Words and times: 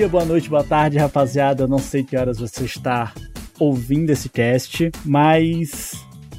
dia, 0.00 0.08
boa 0.08 0.24
noite, 0.24 0.48
boa 0.48 0.64
tarde, 0.64 0.96
rapaziada. 0.96 1.64
Eu 1.64 1.68
não 1.68 1.78
sei 1.78 2.02
que 2.02 2.16
horas 2.16 2.38
você 2.38 2.64
está 2.64 3.12
ouvindo 3.58 4.08
esse 4.08 4.30
cast, 4.30 4.90
mas 5.04 5.92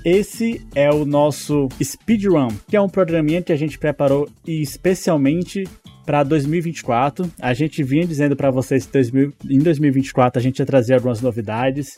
esse 0.04 0.66
é 0.74 0.90
o 0.90 1.06
nosso 1.06 1.70
Speedrun, 1.80 2.48
que 2.68 2.76
é 2.76 2.82
um 2.82 2.90
programinha 2.90 3.40
que 3.40 3.54
a 3.54 3.56
gente 3.56 3.78
preparou 3.78 4.28
especialmente 4.48 5.64
para 6.08 6.24
2024. 6.24 7.32
A 7.40 7.54
gente 7.54 7.84
vinha 7.84 8.04
dizendo 8.04 8.36
para 8.36 8.50
vocês 8.50 8.88
que 8.88 8.98
em 9.48 9.60
2024 9.60 10.40
a 10.40 10.42
gente 10.42 10.58
ia 10.58 10.66
trazer 10.66 10.96
algumas 10.96 11.22
novidades. 11.22 11.96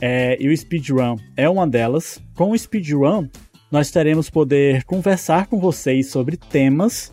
É, 0.00 0.42
e 0.42 0.48
o 0.48 0.56
Speedrun 0.56 1.16
é 1.36 1.46
uma 1.50 1.68
delas. 1.68 2.18
Com 2.34 2.52
o 2.52 2.58
Speedrun, 2.58 3.28
nós 3.70 3.90
teremos 3.90 4.30
poder 4.30 4.84
conversar 4.84 5.48
com 5.48 5.60
vocês 5.60 6.08
sobre 6.08 6.38
temas 6.38 7.12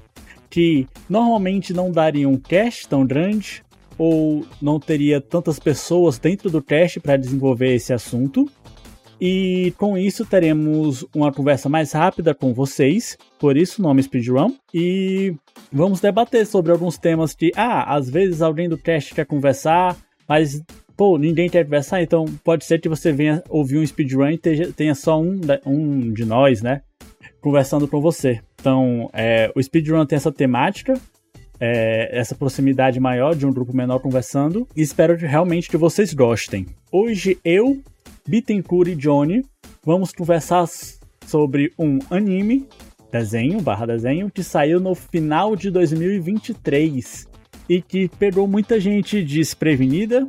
que 0.49 0.87
normalmente 1.09 1.73
não 1.73 1.91
dariam 1.91 2.31
um 2.31 2.37
cast 2.37 2.87
tão 2.87 3.05
grande 3.05 3.61
ou 4.01 4.43
não 4.59 4.79
teria 4.79 5.21
tantas 5.21 5.59
pessoas 5.59 6.17
dentro 6.17 6.49
do 6.49 6.59
cast 6.59 6.99
para 6.99 7.15
desenvolver 7.15 7.75
esse 7.75 7.93
assunto. 7.93 8.49
E 9.21 9.71
com 9.77 9.95
isso 9.95 10.25
teremos 10.25 11.05
uma 11.13 11.31
conversa 11.31 11.69
mais 11.69 11.91
rápida 11.91 12.33
com 12.33 12.51
vocês, 12.51 13.15
por 13.37 13.55
isso 13.55 13.79
o 13.79 13.83
nome 13.83 14.01
Speedrun. 14.01 14.55
E 14.73 15.35
vamos 15.71 16.01
debater 16.01 16.47
sobre 16.47 16.71
alguns 16.71 16.97
temas 16.97 17.35
que, 17.35 17.51
ah, 17.55 17.95
às 17.95 18.09
vezes 18.09 18.41
alguém 18.41 18.67
do 18.67 18.75
cast 18.75 19.13
quer 19.13 19.27
conversar, 19.27 19.95
mas 20.27 20.63
pô, 20.97 21.19
ninguém 21.19 21.47
quer 21.47 21.63
conversar, 21.63 22.01
então 22.01 22.25
pode 22.43 22.65
ser 22.65 22.81
que 22.81 22.89
você 22.89 23.11
venha 23.11 23.43
ouvir 23.49 23.77
um 23.77 23.85
speedrun 23.85 24.31
e 24.31 24.39
tenha 24.75 24.95
só 24.95 25.21
um, 25.21 25.39
um 25.63 26.11
de 26.11 26.25
nós, 26.25 26.63
né? 26.63 26.81
Conversando 27.39 27.87
com 27.87 28.01
você. 28.01 28.41
Então, 28.59 29.11
é, 29.13 29.51
o 29.55 29.61
speedrun 29.61 30.07
tem 30.07 30.15
essa 30.15 30.31
temática, 30.31 30.99
é, 31.61 32.09
essa 32.11 32.33
proximidade 32.33 32.99
maior 32.99 33.35
de 33.35 33.45
um 33.45 33.53
grupo 33.53 33.75
menor 33.75 33.99
conversando, 33.99 34.67
e 34.75 34.81
espero 34.81 35.15
realmente 35.15 35.69
que 35.69 35.77
vocês 35.77 36.11
gostem. 36.11 36.65
Hoje 36.91 37.37
eu, 37.45 37.79
Bittencourt 38.27 38.89
e 38.89 38.95
Johnny 38.95 39.45
vamos 39.85 40.11
conversar 40.11 40.65
sobre 41.27 41.71
um 41.77 41.99
anime, 42.09 42.67
desenho, 43.11 43.61
barra 43.61 43.85
desenho, 43.85 44.31
que 44.31 44.43
saiu 44.43 44.79
no 44.79 44.95
final 44.95 45.55
de 45.55 45.69
2023 45.69 47.29
e 47.69 47.81
que 47.81 48.09
pegou 48.09 48.47
muita 48.47 48.79
gente 48.79 49.23
desprevenida, 49.23 50.27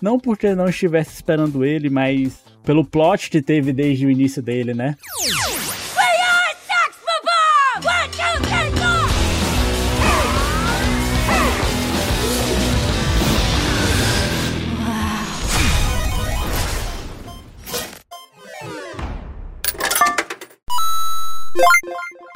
não 0.00 0.18
porque 0.18 0.54
não 0.54 0.68
estivesse 0.68 1.14
esperando 1.14 1.62
ele, 1.62 1.90
mas 1.90 2.42
pelo 2.64 2.84
plot 2.84 3.28
que 3.28 3.42
teve 3.42 3.72
desde 3.72 4.06
o 4.06 4.10
início 4.10 4.42
dele, 4.42 4.72
né? 4.72 4.96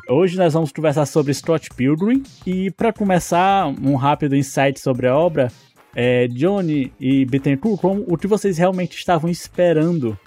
Hoje 0.09 0.37
nós 0.37 0.53
vamos 0.53 0.70
conversar 0.70 1.07
sobre 1.07 1.33
Scott 1.33 1.70
Pilgrim 1.75 2.23
e 2.47 2.70
para 2.70 2.93
começar 2.93 3.67
um 3.67 3.95
rápido 3.97 4.37
insight 4.37 4.79
sobre 4.79 5.07
a 5.07 5.17
obra, 5.17 5.51
é, 5.95 6.29
Johnny 6.29 6.93
e 7.01 7.25
Bittencourt, 7.25 7.81
como, 7.81 8.05
o 8.07 8.19
que 8.19 8.27
vocês 8.27 8.59
realmente 8.59 8.97
estavam 8.97 9.31
esperando 9.31 10.19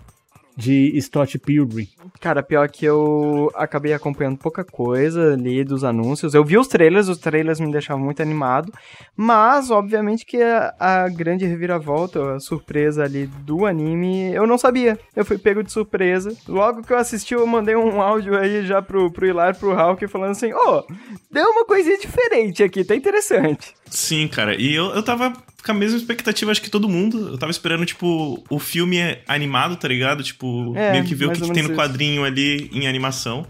de 0.55 0.99
Scott 1.02 1.38
Pilgrim? 1.38 1.88
Cara, 2.19 2.44
pior 2.44 2.69
que 2.69 2.86
eu 2.86 3.52
acabei 3.55 3.94
acompanhando 3.94 4.38
pouca 4.38 4.63
coisa 4.63 5.33
ali 5.33 5.63
dos 5.63 5.83
anúncios. 5.83 6.33
Eu 6.33 6.44
vi 6.44 6.58
os 6.58 6.67
trailers, 6.67 7.08
os 7.08 7.17
trailers 7.17 7.59
me 7.59 7.71
deixavam 7.71 8.04
muito 8.04 8.21
animado, 8.21 8.71
mas 9.15 9.70
obviamente 9.71 10.26
que 10.26 10.42
a, 10.42 10.73
a 10.80 11.09
grande 11.09 11.45
reviravolta, 11.45 12.36
a 12.36 12.39
surpresa 12.39 13.04
ali 13.04 13.27
do 13.27 13.65
anime, 13.65 14.33
eu 14.33 14.48
não 14.48 14.58
sabia. 14.58 14.99
Eu 15.15 15.26
fui 15.26 15.37
pego 15.37 15.64
de 15.64 15.71
surpresa. 15.71 16.36
Logo 16.48 16.83
que 16.83 16.93
eu 16.93 16.98
assisti, 16.98 17.33
eu 17.33 17.45
mandei 17.45 17.76
um 17.76 18.02
áudio 18.02 18.37
aí 18.37 18.65
já 18.65 18.81
pro, 18.81 19.11
pro 19.11 19.26
Hilar, 19.26 19.58
pro 19.58 19.73
Hulk, 19.73 20.08
falando 20.08 20.31
assim, 20.31 20.54
ô, 20.54 20.58
oh, 20.58 20.93
deu 21.31 21.49
uma 21.49 21.65
coisinha 21.65 21.98
diferente 21.98 22.64
aqui, 22.64 22.83
tá 22.83 22.95
interessante. 22.95 23.73
Sim, 23.86 24.27
cara, 24.27 24.55
e 24.55 24.76
eu, 24.76 24.86
eu 24.87 25.04
tava 25.04 25.33
com 25.67 25.71
a 25.71 25.76
mesma 25.76 25.98
expectativa, 25.98 26.49
acho 26.49 26.61
que 26.61 26.70
todo 26.70 26.87
mundo. 26.87 27.30
Eu 27.30 27.37
tava 27.37 27.52
esperando, 27.52 27.86
tipo, 27.86 28.43
o 28.49 28.60
filme 28.60 29.17
animado, 29.27 29.76
tá 29.76 29.87
ligado? 29.87 30.23
Tipo, 30.23 30.73
é, 30.76 30.93
meio 30.93 31.04
que 31.04 31.14
ver 31.14 31.26
o 31.26 31.31
que, 31.31 31.42
que 31.42 31.52
tem 31.52 31.64
no 31.64 31.76
quadrinho 31.76 31.96
ali 32.25 32.69
em 32.73 32.87
animação. 32.87 33.45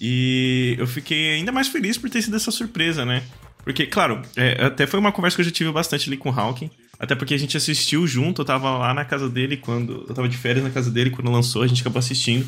E 0.00 0.76
eu 0.78 0.86
fiquei 0.86 1.34
ainda 1.34 1.52
mais 1.52 1.68
feliz 1.68 1.98
por 1.98 2.08
ter 2.08 2.22
sido 2.22 2.36
essa 2.36 2.50
surpresa, 2.50 3.04
né? 3.04 3.22
Porque, 3.62 3.86
claro, 3.86 4.22
é, 4.36 4.64
até 4.64 4.86
foi 4.86 4.98
uma 4.98 5.12
conversa 5.12 5.36
que 5.36 5.42
eu 5.42 5.44
já 5.44 5.50
tive 5.50 5.70
bastante 5.70 6.08
ali 6.08 6.16
com 6.16 6.30
o 6.30 6.32
Hawking. 6.32 6.70
Até 6.98 7.14
porque 7.14 7.34
a 7.34 7.38
gente 7.38 7.56
assistiu 7.56 8.06
junto, 8.06 8.42
eu 8.42 8.44
tava 8.44 8.76
lá 8.78 8.94
na 8.94 9.04
casa 9.04 9.28
dele 9.28 9.56
quando. 9.56 10.04
Eu 10.08 10.14
tava 10.14 10.28
de 10.28 10.36
férias 10.36 10.64
na 10.64 10.70
casa 10.70 10.90
dele 10.90 11.10
quando 11.10 11.30
lançou, 11.30 11.62
a 11.62 11.66
gente 11.66 11.80
acabou 11.80 11.98
assistindo. 11.98 12.46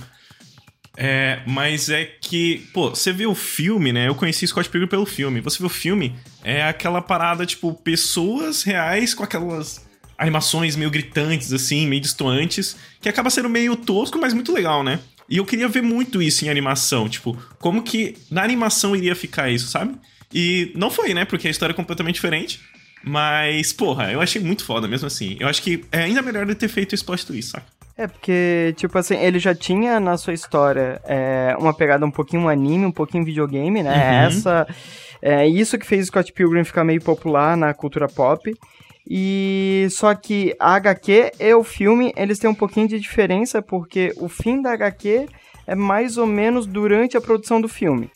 É, 0.96 1.40
mas 1.46 1.88
é 1.88 2.04
que, 2.04 2.68
pô, 2.72 2.90
você 2.90 3.12
vê 3.12 3.26
o 3.26 3.34
filme, 3.34 3.92
né? 3.92 4.08
Eu 4.08 4.14
conheci 4.14 4.46
Scott 4.46 4.68
Pilgrim 4.68 4.88
pelo 4.88 5.06
filme. 5.06 5.40
Você 5.40 5.58
vê 5.58 5.66
o 5.66 5.70
filme, 5.70 6.14
é 6.44 6.62
aquela 6.64 7.00
parada, 7.00 7.46
tipo, 7.46 7.72
pessoas 7.72 8.62
reais 8.62 9.14
com 9.14 9.22
aquelas 9.22 9.86
animações 10.18 10.76
meio 10.76 10.90
gritantes, 10.90 11.52
assim, 11.52 11.86
meio 11.86 12.02
distoantes, 12.02 12.76
que 13.00 13.08
acaba 13.08 13.30
sendo 13.30 13.48
meio 13.48 13.74
tosco, 13.74 14.18
mas 14.18 14.34
muito 14.34 14.52
legal, 14.52 14.84
né? 14.84 15.00
E 15.28 15.36
eu 15.36 15.44
queria 15.44 15.68
ver 15.68 15.82
muito 15.82 16.20
isso 16.22 16.44
em 16.44 16.48
animação, 16.48 17.08
tipo, 17.08 17.36
como 17.58 17.82
que 17.82 18.16
na 18.30 18.42
animação 18.42 18.94
iria 18.94 19.14
ficar 19.14 19.50
isso, 19.50 19.68
sabe? 19.68 19.94
E 20.32 20.72
não 20.74 20.90
foi, 20.90 21.14
né? 21.14 21.24
Porque 21.24 21.48
a 21.48 21.50
história 21.50 21.72
é 21.72 21.76
completamente 21.76 22.16
diferente. 22.16 22.60
Mas, 23.04 23.72
porra, 23.72 24.12
eu 24.12 24.20
achei 24.20 24.40
muito 24.40 24.64
foda 24.64 24.86
mesmo 24.86 25.06
assim. 25.06 25.36
Eu 25.40 25.48
acho 25.48 25.60
que 25.60 25.84
é 25.90 26.02
ainda 26.02 26.22
melhor 26.22 26.46
de 26.46 26.54
ter 26.54 26.68
feito 26.68 26.94
esse 26.94 27.04
plot 27.04 27.26
twist, 27.26 27.50
saca? 27.50 27.66
É, 27.96 28.06
porque, 28.06 28.74
tipo 28.76 28.96
assim, 28.96 29.16
ele 29.16 29.38
já 29.38 29.54
tinha 29.54 30.00
na 30.00 30.16
sua 30.16 30.32
história 30.32 31.00
é, 31.04 31.54
uma 31.58 31.74
pegada 31.74 32.06
um 32.06 32.10
pouquinho 32.10 32.48
anime, 32.48 32.86
um 32.86 32.92
pouquinho 32.92 33.24
videogame, 33.24 33.82
né? 33.82 33.90
Uhum. 33.90 34.26
Essa. 34.26 34.66
É 35.20 35.46
isso 35.46 35.78
que 35.78 35.86
fez 35.86 36.06
Scott 36.06 36.32
Pilgrim 36.32 36.64
ficar 36.64 36.84
meio 36.84 37.00
popular 37.00 37.56
na 37.56 37.72
cultura 37.72 38.08
pop. 38.08 38.52
E 39.08 39.88
só 39.90 40.14
que 40.14 40.54
a 40.58 40.74
HQ 40.74 41.32
e 41.38 41.54
o 41.54 41.64
filme, 41.64 42.12
eles 42.16 42.38
têm 42.38 42.48
um 42.48 42.54
pouquinho 42.54 42.88
de 42.88 43.00
diferença, 43.00 43.60
porque 43.60 44.12
o 44.16 44.28
fim 44.28 44.62
da 44.62 44.72
HQ 44.72 45.26
é 45.66 45.74
mais 45.74 46.16
ou 46.16 46.26
menos 46.26 46.66
durante 46.66 47.16
a 47.16 47.20
produção 47.20 47.60
do 47.60 47.68
filme. 47.68 48.10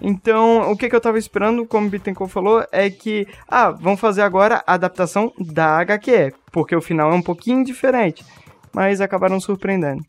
Então, 0.00 0.70
o 0.70 0.76
que, 0.76 0.88
que 0.88 0.96
eu 0.96 1.00
tava 1.00 1.18
esperando, 1.18 1.64
como 1.64 1.86
o 1.86 1.90
Bittencourt 1.90 2.30
falou, 2.30 2.64
é 2.72 2.90
que, 2.90 3.26
ah, 3.46 3.70
vamos 3.70 4.00
fazer 4.00 4.22
agora 4.22 4.62
a 4.66 4.74
adaptação 4.74 5.32
da 5.38 5.78
HQ, 5.78 6.32
porque 6.50 6.74
o 6.74 6.82
final 6.82 7.12
é 7.12 7.14
um 7.14 7.22
pouquinho 7.22 7.64
diferente 7.64 8.24
mas 8.72 9.00
acabaram 9.00 9.38
surpreendendo. 9.38 10.04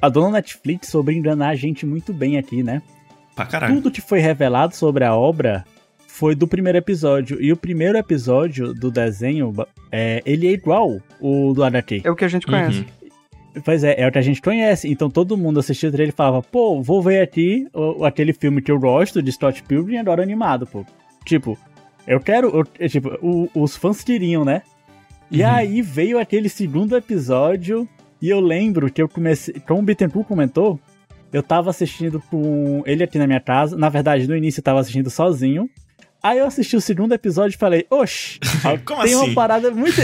A 0.00 0.08
dona 0.08 0.30
Netflix 0.30 0.88
soube 0.88 1.12
enganar 1.12 1.48
a 1.48 1.56
gente 1.56 1.84
muito 1.84 2.12
bem 2.12 2.38
aqui, 2.38 2.62
né? 2.62 2.80
Pra 3.34 3.46
caralho. 3.46 3.74
Tudo 3.74 3.90
que 3.90 4.00
foi 4.00 4.20
revelado 4.20 4.74
sobre 4.74 5.04
a 5.04 5.14
obra 5.14 5.64
foi 6.18 6.34
do 6.34 6.48
primeiro 6.48 6.76
episódio. 6.76 7.40
E 7.40 7.52
o 7.52 7.56
primeiro 7.56 7.96
episódio 7.96 8.74
do 8.74 8.90
desenho, 8.90 9.54
é, 9.92 10.20
ele 10.26 10.48
é 10.48 10.50
igual 10.50 10.98
o 11.20 11.52
do 11.54 11.62
HQ. 11.62 12.02
É 12.04 12.10
o 12.10 12.16
que 12.16 12.24
a 12.24 12.28
gente 12.28 12.44
conhece. 12.44 12.80
Uhum. 12.80 13.62
Pois 13.64 13.84
é, 13.84 14.00
é 14.00 14.06
o 14.06 14.10
que 14.10 14.18
a 14.18 14.22
gente 14.22 14.42
conhece. 14.42 14.90
Então 14.90 15.08
todo 15.08 15.36
mundo 15.36 15.60
assistia 15.60 15.88
o 15.88 15.92
trailer 15.92 16.12
e 16.12 16.16
falava, 16.16 16.42
pô, 16.42 16.82
vou 16.82 17.00
ver 17.00 17.20
aqui 17.22 17.68
o, 17.72 18.04
aquele 18.04 18.32
filme 18.32 18.60
que 18.60 18.70
eu 18.70 18.80
gosto 18.80 19.22
de 19.22 19.30
Scott 19.30 19.62
Pilgrim 19.62 19.98
agora 19.98 20.20
animado, 20.20 20.66
pô. 20.66 20.84
Tipo, 21.24 21.56
eu 22.04 22.18
quero. 22.18 22.66
Eu, 22.80 22.88
tipo, 22.88 23.10
o, 23.22 23.48
os 23.54 23.76
fãs 23.76 24.02
queriam, 24.02 24.44
né? 24.44 24.62
E 25.30 25.42
uhum. 25.42 25.48
aí 25.48 25.82
veio 25.82 26.18
aquele 26.18 26.48
segundo 26.48 26.96
episódio, 26.96 27.88
e 28.20 28.28
eu 28.28 28.40
lembro 28.40 28.90
que 28.90 29.00
eu 29.00 29.08
comecei. 29.08 29.54
Como 29.60 29.78
o 29.80 29.84
Bittencourt 29.84 30.26
comentou, 30.26 30.80
eu 31.32 31.44
tava 31.44 31.70
assistindo 31.70 32.20
com 32.28 32.82
ele 32.86 33.04
aqui 33.04 33.18
na 33.18 33.26
minha 33.26 33.40
casa. 33.40 33.76
Na 33.76 33.88
verdade, 33.88 34.26
no 34.26 34.36
início 34.36 34.58
eu 34.58 34.64
tava 34.64 34.80
assistindo 34.80 35.10
sozinho. 35.10 35.70
Aí 36.22 36.38
eu 36.38 36.46
assisti 36.46 36.76
o 36.76 36.80
segundo 36.80 37.12
episódio 37.12 37.54
e 37.54 37.58
falei, 37.58 37.86
oxe, 37.90 38.38
tem 38.62 39.14
assim? 39.14 39.14
uma 39.14 39.34
parada 39.34 39.70
muito. 39.70 40.00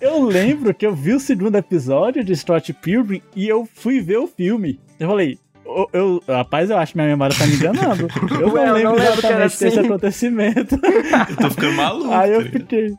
eu 0.00 0.22
lembro 0.22 0.74
que 0.74 0.86
eu 0.86 0.94
vi 0.94 1.14
o 1.14 1.20
segundo 1.20 1.56
episódio 1.56 2.22
de 2.22 2.36
Scott 2.36 2.72
Pilgrim 2.74 3.22
e 3.34 3.48
eu 3.48 3.66
fui 3.74 4.00
ver 4.00 4.18
o 4.18 4.26
filme. 4.26 4.78
Eu 5.00 5.08
falei, 5.08 5.38
eu, 5.64 5.88
eu, 5.92 6.22
rapaz, 6.28 6.70
eu 6.70 6.78
acho 6.78 6.92
que 6.92 6.98
minha 6.98 7.08
memória 7.08 7.36
tá 7.36 7.46
me 7.46 7.54
enganando. 7.54 8.08
Eu 8.40 8.48
não 8.48 8.72
lembro 8.72 8.82
não 8.82 8.96
exatamente 8.96 9.42
assim. 9.42 9.64
desse 9.64 9.80
acontecimento. 9.80 10.76
Eu 11.30 11.36
tô 11.36 11.50
ficando 11.50 11.72
maluco. 11.72 12.12
Aí 12.12 12.32
eu 12.32 12.44
tá 12.44 12.50
fiquei. 12.50 12.96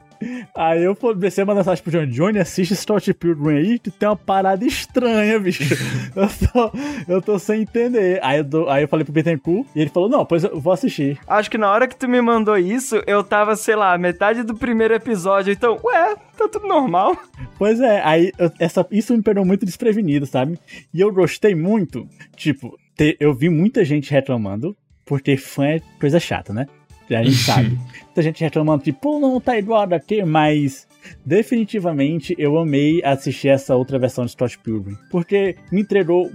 Aí 0.55 0.83
eu 0.83 0.95
comecei 0.95 1.43
a 1.43 1.45
mandar 1.45 1.59
mensagem 1.59 1.83
pro 1.83 1.91
Johnny. 1.91 2.11
Johnny, 2.11 2.39
assiste 2.39 2.75
Scott 2.75 3.13
Pilgrim 3.13 3.57
aí, 3.57 3.79
que 3.79 3.91
tem 3.91 4.07
uma 4.07 4.15
parada 4.15 4.65
estranha, 4.65 5.39
bicho. 5.39 5.63
eu, 6.15 6.27
tô, 6.27 6.71
eu 7.07 7.21
tô 7.21 7.39
sem 7.39 7.61
entender. 7.61 8.19
Aí 8.23 8.39
eu, 8.39 8.69
aí 8.69 8.83
eu 8.83 8.87
falei 8.87 9.03
pro 9.03 9.13
Bittencourt 9.13 9.67
e 9.75 9.81
ele 9.81 9.89
falou, 9.89 10.09
não, 10.09 10.25
pois 10.25 10.43
eu 10.43 10.59
vou 10.59 10.73
assistir. 10.73 11.19
Acho 11.27 11.49
que 11.49 11.57
na 11.57 11.71
hora 11.71 11.87
que 11.87 11.95
tu 11.95 12.07
me 12.07 12.21
mandou 12.21 12.57
isso, 12.57 13.01
eu 13.05 13.23
tava, 13.23 13.55
sei 13.55 13.75
lá, 13.75 13.97
metade 13.97 14.43
do 14.43 14.55
primeiro 14.55 14.93
episódio. 14.93 15.51
Então, 15.51 15.79
ué, 15.83 16.15
tá 16.37 16.47
tudo 16.47 16.67
normal. 16.67 17.17
Pois 17.57 17.79
é, 17.79 18.01
aí 18.03 18.31
eu, 18.37 18.51
essa, 18.59 18.85
isso 18.91 19.15
me 19.15 19.23
pegou 19.23 19.45
muito 19.45 19.65
desprevenido, 19.65 20.25
sabe? 20.25 20.59
E 20.93 21.01
eu 21.01 21.11
gostei 21.11 21.55
muito, 21.55 22.07
tipo, 22.35 22.77
eu 23.19 23.33
vi 23.33 23.49
muita 23.49 23.83
gente 23.85 24.11
reclamando, 24.11 24.75
porque 25.05 25.37
fã 25.37 25.65
é 25.67 25.81
coisa 25.99 26.19
chata, 26.19 26.53
né? 26.53 26.67
A 27.15 27.23
gente 27.23 27.37
sabe. 27.37 27.79
Muita 28.05 28.21
gente 28.21 28.43
reclamando, 28.43 28.83
tipo, 28.83 28.99
pô, 28.99 29.19
não 29.19 29.39
tá 29.39 29.57
igual 29.57 29.81
a 29.81 30.25
mas 30.25 30.87
definitivamente 31.25 32.35
eu 32.37 32.57
amei 32.57 33.01
assistir 33.03 33.49
essa 33.49 33.75
outra 33.75 33.99
versão 33.99 34.25
de 34.25 34.31
Scott 34.31 34.57
Pilgrim. 34.59 34.97
Porque 35.09 35.55
me 35.71 35.81
entregou 35.81 36.29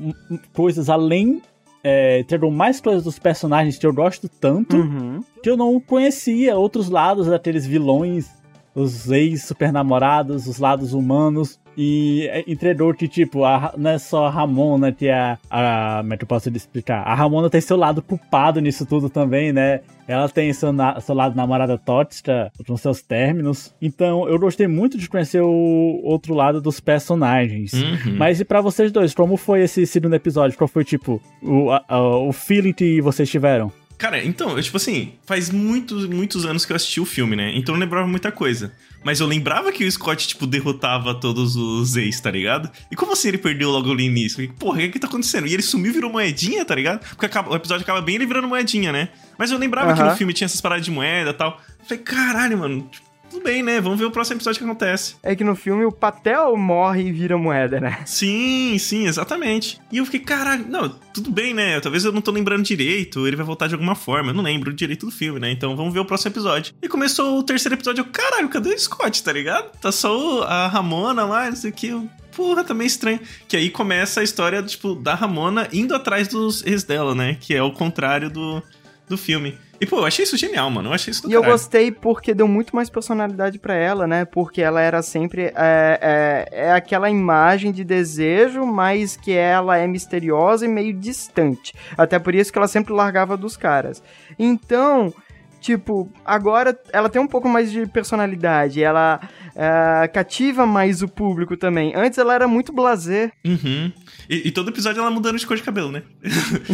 coisas 0.52 0.88
além. 0.88 1.42
É, 1.84 2.20
entregou 2.20 2.48
mais 2.48 2.80
coisas 2.80 3.02
dos 3.02 3.18
personagens 3.18 3.76
que 3.76 3.84
eu 3.84 3.92
gosto 3.92 4.28
tanto 4.28 4.76
uhum. 4.76 5.20
que 5.42 5.50
eu 5.50 5.56
não 5.56 5.80
conhecia 5.80 6.56
outros 6.56 6.88
lados 6.88 7.26
daqueles 7.26 7.66
vilões, 7.66 8.30
os 8.72 9.10
ex-super 9.10 9.72
namorados, 9.72 10.46
os 10.46 10.58
lados 10.58 10.94
humanos. 10.94 11.58
E 11.76 12.28
é, 12.28 12.44
entregou 12.46 12.92
que, 12.92 13.08
tipo, 13.08 13.44
a, 13.44 13.74
não 13.76 13.90
é 13.90 13.98
só 13.98 14.26
a 14.26 14.30
Ramona 14.30 14.92
que 14.92 15.06
é 15.06 15.38
a. 15.50 15.98
Como 16.00 16.14
é 16.14 16.16
que 16.16 16.24
eu 16.24 16.28
posso 16.28 16.48
explicar? 16.50 17.02
A 17.02 17.14
Ramona 17.14 17.48
tem 17.48 17.60
seu 17.60 17.76
lado 17.76 18.02
culpado 18.02 18.60
nisso 18.60 18.84
tudo 18.84 19.08
também, 19.08 19.52
né? 19.52 19.80
Ela 20.06 20.28
tem 20.28 20.52
seu, 20.52 20.72
na, 20.72 21.00
seu 21.00 21.14
lado 21.14 21.36
namorada 21.36 21.78
tóxica 21.78 22.52
com 22.66 22.76
seus 22.76 23.02
términos. 23.02 23.72
Então, 23.80 24.28
eu 24.28 24.38
gostei 24.38 24.66
muito 24.66 24.98
de 24.98 25.08
conhecer 25.08 25.40
o 25.40 26.00
outro 26.02 26.34
lado 26.34 26.60
dos 26.60 26.80
personagens. 26.80 27.72
Uhum. 27.72 28.16
Mas 28.18 28.40
e 28.40 28.44
pra 28.44 28.60
vocês 28.60 28.90
dois, 28.90 29.14
como 29.14 29.36
foi 29.36 29.62
esse 29.62 29.86
segundo 29.86 30.14
episódio? 30.14 30.58
Qual 30.58 30.68
foi, 30.68 30.84
tipo, 30.84 31.22
o, 31.40 31.70
a, 31.70 31.84
a, 31.88 32.00
o 32.00 32.32
feeling 32.32 32.72
que 32.72 33.00
vocês 33.00 33.30
tiveram? 33.30 33.72
Cara, 34.02 34.24
então, 34.24 34.56
eu, 34.56 34.62
tipo 34.62 34.76
assim, 34.76 35.12
faz 35.24 35.48
muitos, 35.48 36.06
muitos 36.06 36.44
anos 36.44 36.66
que 36.66 36.72
eu 36.72 36.76
assisti 36.76 37.00
o 37.00 37.04
filme, 37.04 37.36
né? 37.36 37.52
Então 37.54 37.72
eu 37.72 37.80
lembrava 37.80 38.08
muita 38.08 38.32
coisa. 38.32 38.72
Mas 39.04 39.20
eu 39.20 39.26
lembrava 39.26 39.72
que 39.72 39.84
o 39.84 39.90
Scott, 39.90 40.28
tipo, 40.28 40.46
derrotava 40.46 41.14
todos 41.14 41.56
os 41.56 41.96
ex, 41.96 42.20
tá 42.20 42.30
ligado? 42.30 42.70
E 42.90 42.96
como 42.96 43.12
assim 43.12 43.28
ele 43.28 43.38
perdeu 43.38 43.70
logo 43.70 43.90
ali 43.90 44.04
início? 44.04 44.36
Falei, 44.36 44.52
Porra, 44.58 44.76
o 44.76 44.78
que, 44.78 44.84
é 44.84 44.88
que 44.88 44.98
tá 44.98 45.06
acontecendo? 45.06 45.46
E 45.46 45.54
ele 45.54 45.62
sumiu 45.62 45.90
e 45.90 45.94
virou 45.94 46.10
moedinha, 46.10 46.64
tá 46.64 46.74
ligado? 46.74 47.00
Porque 47.00 47.26
acaba, 47.26 47.50
o 47.50 47.56
episódio 47.56 47.82
acaba 47.82 48.00
bem 48.00 48.16
ele 48.16 48.26
virando 48.26 48.48
moedinha, 48.48 48.92
né? 48.92 49.08
Mas 49.36 49.50
eu 49.50 49.58
lembrava 49.58 49.90
uhum. 49.90 49.96
que 49.96 50.02
no 50.02 50.16
filme 50.16 50.32
tinha 50.32 50.46
essas 50.46 50.60
paradas 50.60 50.84
de 50.84 50.90
moeda 50.90 51.30
e 51.30 51.34
tal. 51.34 51.60
falei, 51.86 52.02
caralho, 52.02 52.58
mano, 52.58 52.88
tipo, 52.90 53.11
tudo 53.32 53.42
bem, 53.42 53.62
né? 53.62 53.80
Vamos 53.80 53.98
ver 53.98 54.04
o 54.04 54.10
próximo 54.10 54.36
episódio 54.36 54.58
que 54.58 54.64
acontece. 54.64 55.16
É 55.22 55.34
que 55.34 55.42
no 55.42 55.56
filme 55.56 55.86
o 55.86 55.90
Patel 55.90 56.54
morre 56.56 57.02
e 57.02 57.12
vira 57.12 57.38
moeda, 57.38 57.80
né? 57.80 58.02
Sim, 58.04 58.76
sim, 58.78 59.06
exatamente. 59.06 59.80
E 59.90 59.96
eu 59.96 60.04
fiquei, 60.04 60.20
caralho, 60.20 60.66
não, 60.68 60.90
tudo 61.14 61.30
bem, 61.30 61.54
né? 61.54 61.80
Talvez 61.80 62.04
eu 62.04 62.12
não 62.12 62.20
tô 62.20 62.30
lembrando 62.30 62.62
direito, 62.62 63.26
ele 63.26 63.36
vai 63.36 63.46
voltar 63.46 63.68
de 63.68 63.74
alguma 63.74 63.94
forma. 63.94 64.30
Eu 64.30 64.34
não 64.34 64.42
lembro 64.42 64.72
direito 64.72 65.06
do 65.06 65.12
filme, 65.12 65.40
né? 65.40 65.50
Então 65.50 65.74
vamos 65.74 65.94
ver 65.94 66.00
o 66.00 66.04
próximo 66.04 66.30
episódio. 66.30 66.74
E 66.82 66.88
começou 66.88 67.38
o 67.38 67.42
terceiro 67.42 67.74
episódio, 67.74 68.02
eu, 68.02 68.06
caralho, 68.12 68.48
cadê 68.50 68.68
o 68.68 68.78
Scott, 68.78 69.22
tá 69.22 69.32
ligado? 69.32 69.70
Tá 69.80 69.90
só 69.90 70.42
a 70.42 70.68
Ramona 70.68 71.24
lá, 71.24 71.48
não 71.48 71.56
sei 71.56 71.70
o 71.70 71.72
que. 71.72 72.08
Porra, 72.36 72.62
tá 72.62 72.74
meio 72.74 72.86
estranho. 72.86 73.20
Que 73.48 73.56
aí 73.56 73.70
começa 73.70 74.20
a 74.20 74.24
história, 74.24 74.62
tipo, 74.62 74.94
da 74.94 75.14
Ramona 75.14 75.68
indo 75.72 75.94
atrás 75.94 76.28
dos 76.28 76.64
ex 76.66 76.84
dela, 76.84 77.14
né? 77.14 77.38
Que 77.40 77.54
é 77.54 77.62
o 77.62 77.72
contrário 77.72 78.28
do, 78.28 78.62
do 79.08 79.16
filme. 79.16 79.56
E, 79.82 79.86
pô, 79.86 79.98
eu 79.98 80.04
achei 80.04 80.22
isso 80.22 80.36
genial, 80.36 80.70
mano. 80.70 80.90
Eu 80.90 80.92
achei 80.92 81.10
isso 81.10 81.22
do 81.22 81.28
E 81.28 81.32
caralho. 81.32 81.48
eu 81.48 81.52
gostei 81.52 81.90
porque 81.90 82.32
deu 82.32 82.46
muito 82.46 82.74
mais 82.76 82.88
personalidade 82.88 83.58
para 83.58 83.74
ela, 83.74 84.06
né? 84.06 84.24
Porque 84.24 84.62
ela 84.62 84.80
era 84.80 85.02
sempre. 85.02 85.52
É, 85.56 85.98
é, 86.00 86.48
é, 86.66 86.72
aquela 86.72 87.10
imagem 87.10 87.72
de 87.72 87.82
desejo, 87.82 88.64
mas 88.64 89.16
que 89.16 89.32
ela 89.32 89.76
é 89.76 89.88
misteriosa 89.88 90.64
e 90.66 90.68
meio 90.68 90.94
distante. 90.94 91.74
Até 91.98 92.20
por 92.20 92.32
isso 92.32 92.52
que 92.52 92.58
ela 92.58 92.68
sempre 92.68 92.92
largava 92.92 93.36
dos 93.36 93.56
caras. 93.56 94.00
Então. 94.38 95.12
Tipo, 95.60 96.10
agora 96.24 96.76
ela 96.92 97.08
tem 97.08 97.22
um 97.22 97.26
pouco 97.28 97.48
mais 97.48 97.70
de 97.70 97.86
personalidade, 97.86 98.82
ela 98.82 99.20
é, 99.54 100.08
cativa 100.08 100.66
mais 100.66 101.02
o 101.02 101.08
público 101.08 101.56
também. 101.56 101.92
Antes 101.94 102.18
ela 102.18 102.34
era 102.34 102.48
muito 102.48 102.72
blazer. 102.72 103.32
Uhum. 103.44 103.92
E, 104.28 104.48
e, 104.48 104.50
todo 104.50 104.70
episódio 104.70 105.00
ela 105.00 105.10
mudando 105.10 105.38
de 105.38 105.46
cor 105.46 105.56
de 105.56 105.62
cabelo, 105.62 105.92
né? 105.92 106.02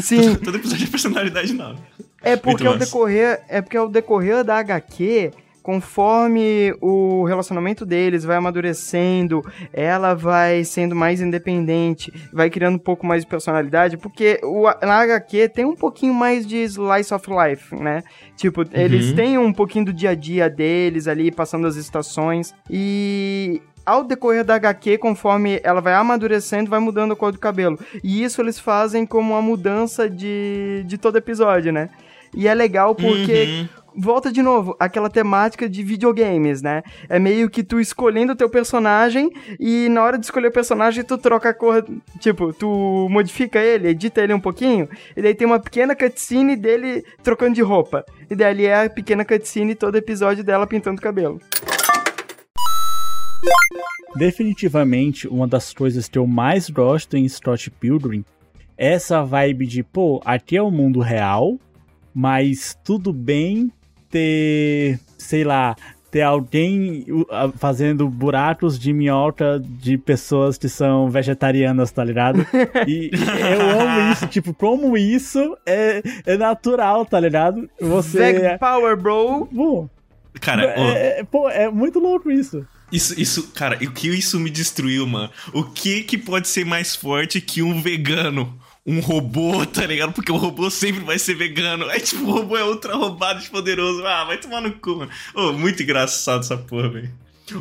Sim. 0.01 0.23
todo, 0.23 0.41
todo 0.41 0.57
episódio 0.57 0.87
é 0.87 0.91
personalidade 0.91 1.53
nova. 1.53 1.79
É 2.23 2.37
porque 2.37 2.67
ao 2.67 2.77
decorrer, 2.77 3.41
é 3.49 3.61
porque 3.63 3.77
ao 3.77 3.89
decorrer 3.89 4.45
da 4.45 4.57
HQ, 4.59 5.31
conforme 5.69 6.75
o 6.81 7.25
relacionamento 7.25 7.85
deles 7.85 8.25
vai 8.25 8.37
amadurecendo, 8.37 9.45
ela 9.71 10.15
vai 10.15 10.65
sendo 10.65 10.97
mais 10.97 11.21
independente, 11.21 12.11
vai 12.33 12.49
criando 12.49 12.77
um 12.77 12.79
pouco 12.79 13.07
mais 13.07 13.23
de 13.23 13.29
personalidade, 13.29 13.99
porque 13.99 14.41
o, 14.43 14.65
na 14.65 15.01
HQ 15.03 15.51
tem 15.51 15.67
um 15.67 15.77
pouquinho 15.77 16.15
mais 16.15 16.47
de 16.47 16.57
slice 16.63 17.13
of 17.13 17.27
life, 17.31 17.75
né? 17.75 18.03
Tipo, 18.35 18.63
uhum. 18.63 18.69
eles 18.73 19.13
têm 19.13 19.37
um 19.37 19.53
pouquinho 19.53 19.85
do 19.85 19.93
dia 19.93 20.11
a 20.11 20.15
dia 20.15 20.49
deles 20.49 21.07
ali, 21.07 21.31
passando 21.31 21.67
as 21.67 21.77
estações, 21.77 22.55
e 22.71 23.61
ao 23.85 24.05
decorrer 24.05 24.45
da 24.45 24.55
HQ, 24.55 24.97
conforme 24.97 25.61
ela 25.63 25.83
vai 25.83 25.93
amadurecendo, 25.93 26.71
vai 26.71 26.81
mudando 26.81 27.13
a 27.13 27.17
cor 27.17 27.31
do 27.31 27.39
cabelo. 27.39 27.79
E 28.03 28.23
isso 28.23 28.41
eles 28.41 28.59
fazem 28.59 29.05
como 29.05 29.33
uma 29.33 29.43
mudança 29.43 30.09
de, 30.09 30.83
de 30.87 30.97
todo 30.97 31.17
episódio, 31.17 31.73
né? 31.73 31.91
E 32.35 32.47
é 32.49 32.55
legal 32.55 32.95
porque 32.95 33.69
uhum 33.73 33.79
volta 33.99 34.31
de 34.31 34.41
novo, 34.41 34.77
aquela 34.79 35.11
temática 35.11 35.69
de 35.69 35.83
videogames, 35.83 36.63
né? 36.63 36.83
É 37.09 37.19
meio 37.19 37.51
que 37.51 37.65
tu 37.65 37.81
escolhendo 37.81 38.33
o 38.33 38.37
teu 38.37 38.49
personagem 38.49 39.33
e 39.59 39.89
na 39.89 40.03
hora 40.03 40.17
de 40.17 40.25
escolher 40.25 40.49
o 40.49 40.53
personagem 40.53 41.03
tu 41.03 41.19
troca 41.19 41.49
a 41.49 41.55
cor, 41.55 41.85
tipo, 42.21 42.53
tu 42.53 43.09
modifica 43.11 43.59
ele, 43.59 43.89
edita 43.89 44.23
ele 44.23 44.33
um 44.33 44.41
pouquinho, 44.41 44.89
e 45.17 45.23
daí 45.23 45.35
tem 45.35 45.47
uma 45.47 45.59
pequena 45.59 45.97
cutscene 45.97 46.55
dele 46.55 47.05
trocando 47.25 47.55
de 47.55 47.63
roupa. 47.63 48.05
E 48.31 48.37
daí 48.37 48.51
ali 48.51 48.67
é 48.67 48.85
a 48.85 48.91
pequena 48.91 49.25
cutscene 49.25 49.75
todo 49.75 49.97
episódio 49.97 50.45
dela 50.45 50.67
pintando 50.67 51.01
o 51.01 51.03
cabelo. 51.03 51.41
Definitivamente, 54.15 55.29
uma 55.29 55.47
das 55.47 55.73
coisas 55.73 56.09
que 56.09 56.19
eu 56.19 56.27
mais 56.27 56.71
gosto 56.71 57.17
em 57.17 57.29
Scott 57.29 57.71
Pilgrim 57.71 58.25
é 58.77 58.93
essa 58.93 59.25
vibe 59.25 59.67
de, 59.67 59.83
pô, 59.83 60.21
aqui 60.25 60.57
é 60.57 60.63
o 60.63 60.71
mundo 60.71 61.01
real, 61.01 61.59
mas 62.15 62.77
tudo 62.85 63.13
bem 63.13 63.71
ter, 64.11 64.99
sei 65.17 65.45
lá, 65.45 65.77
ter 66.11 66.23
alguém 66.23 67.05
fazendo 67.57 68.09
buracos 68.09 68.79
de 68.79 68.93
minhoca 68.93 69.61
de 69.63 69.99
pessoas 69.99 70.57
que 70.57 70.69
são 70.69 71.11
vegetarianas, 71.11 71.91
tá 71.91 72.03
ligado? 72.03 72.47
E 72.87 73.11
eu 73.53 73.81
amo 73.81 74.13
isso, 74.13 74.27
tipo, 74.27 74.55
como 74.55 74.97
isso 74.97 75.57
é, 75.67 76.03
é 76.25 76.37
natural, 76.37 77.05
tá 77.05 77.21
ligado? 77.21 77.69
Você. 77.81 78.19
Veg 78.19 78.59
Power, 78.59 78.97
bro! 78.97 79.47
Pô, 79.47 79.91
cara, 80.41 80.65
é, 80.65 81.25
pô, 81.25 81.49
é 81.49 81.71
muito 81.71 81.99
louco 81.99 82.31
isso. 82.31 82.67
Isso, 82.91 83.21
isso, 83.21 83.49
cara, 83.49 83.77
o 83.77 83.91
que 83.91 84.09
isso 84.09 84.41
me 84.41 84.49
destruiu, 84.49 85.07
mano? 85.07 85.31
O 85.53 85.63
que 85.63 86.03
que 86.03 86.17
pode 86.17 86.49
ser 86.49 86.65
mais 86.65 86.97
forte 86.97 87.39
que 87.41 87.63
um 87.63 87.83
vegano? 87.83 88.59
Um 88.89 89.01
robô, 89.01 89.67
tá 89.67 89.85
ligado? 89.85 90.15
Porque 90.15 90.33
o 90.33 90.37
robô 90.37 90.71
sempre 90.71 91.05
vai 91.05 91.19
ser 91.19 91.35
vegano. 91.35 91.85
Aí, 91.91 92.01
tipo, 92.01 92.25
o 92.25 92.31
robô 92.31 92.57
é 92.57 92.65
ultra 92.65 92.97
roubado 92.97 93.41
de 93.41 93.51
poderoso. 93.51 94.05
Ah, 94.07 94.25
vai 94.25 94.39
tomar 94.39 94.63
no 94.63 94.73
cu, 94.73 94.97
mano. 94.97 95.11
Oh, 95.35 95.53
muito 95.53 95.83
engraçado 95.83 96.41
essa 96.41 96.57
porra, 96.57 96.89
velho. 96.89 97.11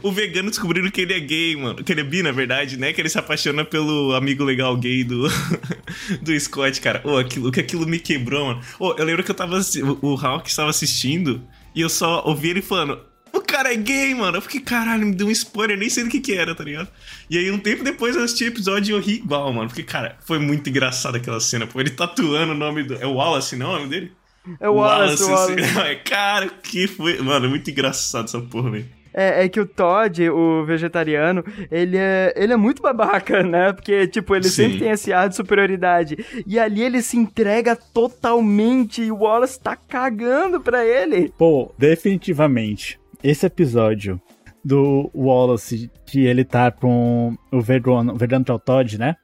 O 0.01 0.11
vegano 0.11 0.49
descobrindo 0.49 0.89
que 0.89 1.01
ele 1.01 1.13
é 1.13 1.19
gay, 1.19 1.55
mano. 1.57 1.83
Que 1.83 1.91
ele 1.91 2.01
é 2.01 2.03
bi, 2.05 2.23
na 2.23 2.31
verdade, 2.31 2.77
né? 2.77 2.93
Que 2.93 3.01
ele 3.01 3.09
se 3.09 3.19
apaixona 3.19 3.65
pelo 3.65 4.15
amigo 4.15 4.43
legal 4.45 4.75
gay 4.77 5.03
do, 5.03 5.27
do 6.23 6.39
Scott, 6.39 6.79
cara. 6.79 7.01
Oh, 7.03 7.17
aquilo, 7.17 7.51
que 7.51 7.59
aquilo 7.59 7.85
me 7.85 7.99
quebrou, 7.99 8.47
mano. 8.47 8.61
Oh, 8.79 8.93
eu 8.97 9.03
lembro 9.03 9.21
que 9.23 9.31
eu 9.31 9.35
tava. 9.35 9.59
O 10.01 10.15
Hawk 10.15 10.49
estava 10.49 10.69
assistindo 10.69 11.41
e 11.75 11.81
eu 11.81 11.89
só 11.89 12.23
ouvi 12.25 12.49
ele 12.49 12.61
falando: 12.61 12.99
cara 13.57 13.73
é 13.73 13.75
gay, 13.75 14.13
mano. 14.13 14.37
Eu 14.37 14.41
fiquei, 14.41 14.61
caralho, 14.61 15.05
me 15.05 15.15
deu 15.15 15.27
um 15.27 15.31
spoiler, 15.31 15.77
nem 15.77 15.89
sei 15.89 16.03
do 16.03 16.09
que 16.09 16.19
que 16.19 16.33
era, 16.33 16.53
tá 16.53 16.63
ligado? 16.63 16.87
E 17.29 17.37
aí, 17.37 17.51
um 17.51 17.57
tempo 17.57 17.83
depois, 17.83 18.15
eu 18.15 18.23
assisti 18.23 18.45
o 18.45 18.47
episódio 18.47 18.93
e 18.93 18.97
eu 18.97 19.01
ri 19.01 19.15
igual, 19.15 19.51
mano. 19.51 19.67
Porque, 19.67 19.83
cara, 19.83 20.17
foi 20.25 20.37
muito 20.37 20.69
engraçado 20.69 21.15
aquela 21.15 21.39
cena, 21.39 21.65
pô. 21.65 21.79
Ele 21.79 21.89
tatuando 21.89 22.53
o 22.53 22.55
nome 22.55 22.83
do. 22.83 22.95
É 22.95 23.05
o 23.05 23.15
Wallace, 23.15 23.55
não 23.55 23.71
é 23.71 23.75
o 23.75 23.79
nome 23.79 23.89
dele? 23.89 24.11
É 24.59 24.69
o 24.69 24.75
Wallace, 24.75 25.23
Wallace. 25.23 25.73
Wallace. 25.73 25.95
Cara, 26.05 26.47
que 26.47 26.87
foi. 26.87 27.17
Mano, 27.19 27.49
muito 27.49 27.69
engraçado 27.69 28.25
essa 28.25 28.39
porra, 28.39 28.71
velho. 28.71 28.97
É, 29.13 29.45
é, 29.45 29.49
que 29.49 29.59
o 29.59 29.65
Todd, 29.65 30.29
o 30.29 30.63
vegetariano, 30.63 31.43
ele 31.71 31.97
é, 31.97 32.31
ele 32.35 32.53
é 32.53 32.55
muito 32.55 32.83
babaca, 32.83 33.41
né? 33.41 33.73
Porque, 33.73 34.05
tipo, 34.05 34.35
ele 34.35 34.47
Sim. 34.47 34.63
sempre 34.63 34.79
tem 34.79 34.91
esse 34.91 35.11
ar 35.11 35.27
de 35.27 35.35
superioridade. 35.35 36.43
E 36.45 36.59
ali 36.59 36.83
ele 36.83 37.01
se 37.01 37.17
entrega 37.17 37.75
totalmente 37.75 39.01
e 39.01 39.11
o 39.11 39.17
Wallace 39.17 39.59
tá 39.59 39.75
cagando 39.75 40.61
pra 40.61 40.85
ele. 40.85 41.33
Pô, 41.35 41.73
definitivamente 41.79 42.99
esse 43.23 43.45
episódio 43.45 44.21
do 44.63 45.09
Wallace, 45.15 45.89
que 46.05 46.25
ele 46.25 46.43
tá 46.43 46.71
com 46.71 47.37
o 47.51 47.61
Vergon, 47.61 48.07
o 48.09 48.59
Todd, 48.59 48.97
né? 48.97 49.15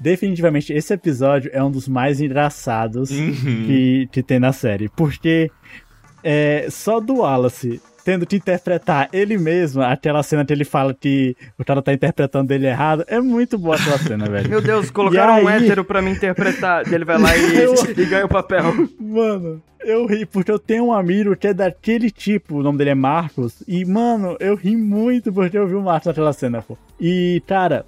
Definitivamente, 0.00 0.72
esse 0.72 0.92
episódio 0.92 1.50
é 1.54 1.62
um 1.62 1.70
dos 1.70 1.86
mais 1.86 2.20
engraçados 2.20 3.10
uhum. 3.10 3.32
que, 3.66 4.08
que 4.10 4.22
tem 4.22 4.40
na 4.40 4.52
série. 4.52 4.88
Porque 4.88 5.50
é, 6.24 6.66
só 6.68 6.98
do 6.98 7.18
Wallace 7.18 7.80
tendo 8.04 8.26
que 8.26 8.36
interpretar 8.36 9.08
ele 9.12 9.38
mesmo, 9.38 9.82
aquela 9.82 10.22
cena 10.22 10.44
que 10.44 10.52
ele 10.52 10.64
fala 10.64 10.94
que 10.94 11.36
o 11.58 11.64
cara 11.64 11.82
tá 11.82 11.92
interpretando 11.92 12.50
ele 12.52 12.66
errado, 12.66 13.04
é 13.06 13.20
muito 13.20 13.58
boa 13.58 13.76
aquela 13.76 13.98
cena, 13.98 14.28
velho. 14.28 14.48
Meu 14.48 14.60
Deus, 14.60 14.90
colocaram 14.90 15.34
aí... 15.34 15.44
um 15.44 15.48
hétero 15.48 15.84
pra 15.84 16.02
me 16.02 16.10
interpretar, 16.10 16.90
ele 16.92 17.04
vai 17.04 17.18
lá 17.18 17.36
e, 17.36 17.56
eu... 17.62 17.74
e 17.96 18.04
ganha 18.04 18.26
o 18.26 18.28
papel. 18.28 18.64
Mano, 18.98 19.62
eu 19.80 20.06
ri, 20.06 20.26
porque 20.26 20.50
eu 20.50 20.58
tenho 20.58 20.86
um 20.86 20.92
amigo 20.92 21.36
que 21.36 21.48
é 21.48 21.54
daquele 21.54 22.10
tipo, 22.10 22.56
o 22.56 22.62
nome 22.62 22.78
dele 22.78 22.90
é 22.90 22.94
Marcos, 22.94 23.62
e, 23.66 23.84
mano, 23.84 24.36
eu 24.40 24.54
ri 24.54 24.76
muito 24.76 25.32
porque 25.32 25.56
eu 25.56 25.66
vi 25.66 25.74
o 25.74 25.82
Marcos 25.82 26.06
naquela 26.06 26.32
cena, 26.32 26.62
pô. 26.62 26.76
E, 27.00 27.42
cara, 27.46 27.84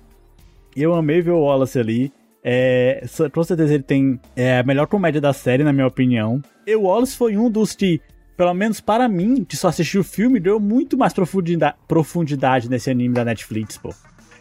eu 0.77 0.95
amei 0.95 1.21
ver 1.21 1.33
o 1.33 1.41
Wallace 1.41 1.79
ali. 1.79 2.13
É, 2.47 3.03
com 3.33 3.43
certeza 3.43 3.73
ele 3.73 3.83
tem 3.83 4.21
é, 4.37 4.59
a 4.59 4.63
melhor 4.63 4.87
comédia 4.87 5.19
da 5.19 5.33
série, 5.33 5.65
na 5.65 5.73
minha 5.73 5.87
opinião. 5.87 6.43
E 6.67 6.77
o 6.77 6.83
Wallace 6.83 7.17
foi 7.17 7.39
um 7.39 7.51
dos 7.51 7.75
que 7.75 8.03
pelo 8.37 8.55
menos 8.55 8.81
para 8.81 9.09
mim, 9.09 9.45
que 9.45 9.57
só 9.57 9.69
assisti 9.69 9.99
o 9.99 10.05
filme, 10.05 10.41
deu 10.41 10.59
muito 10.59 10.97
mais 10.97 11.13
profundidade, 11.87 12.69
nesse 12.69 12.91
anime 12.91 13.15
da 13.15 13.25
Netflix, 13.25 13.79
pô. 13.79 13.95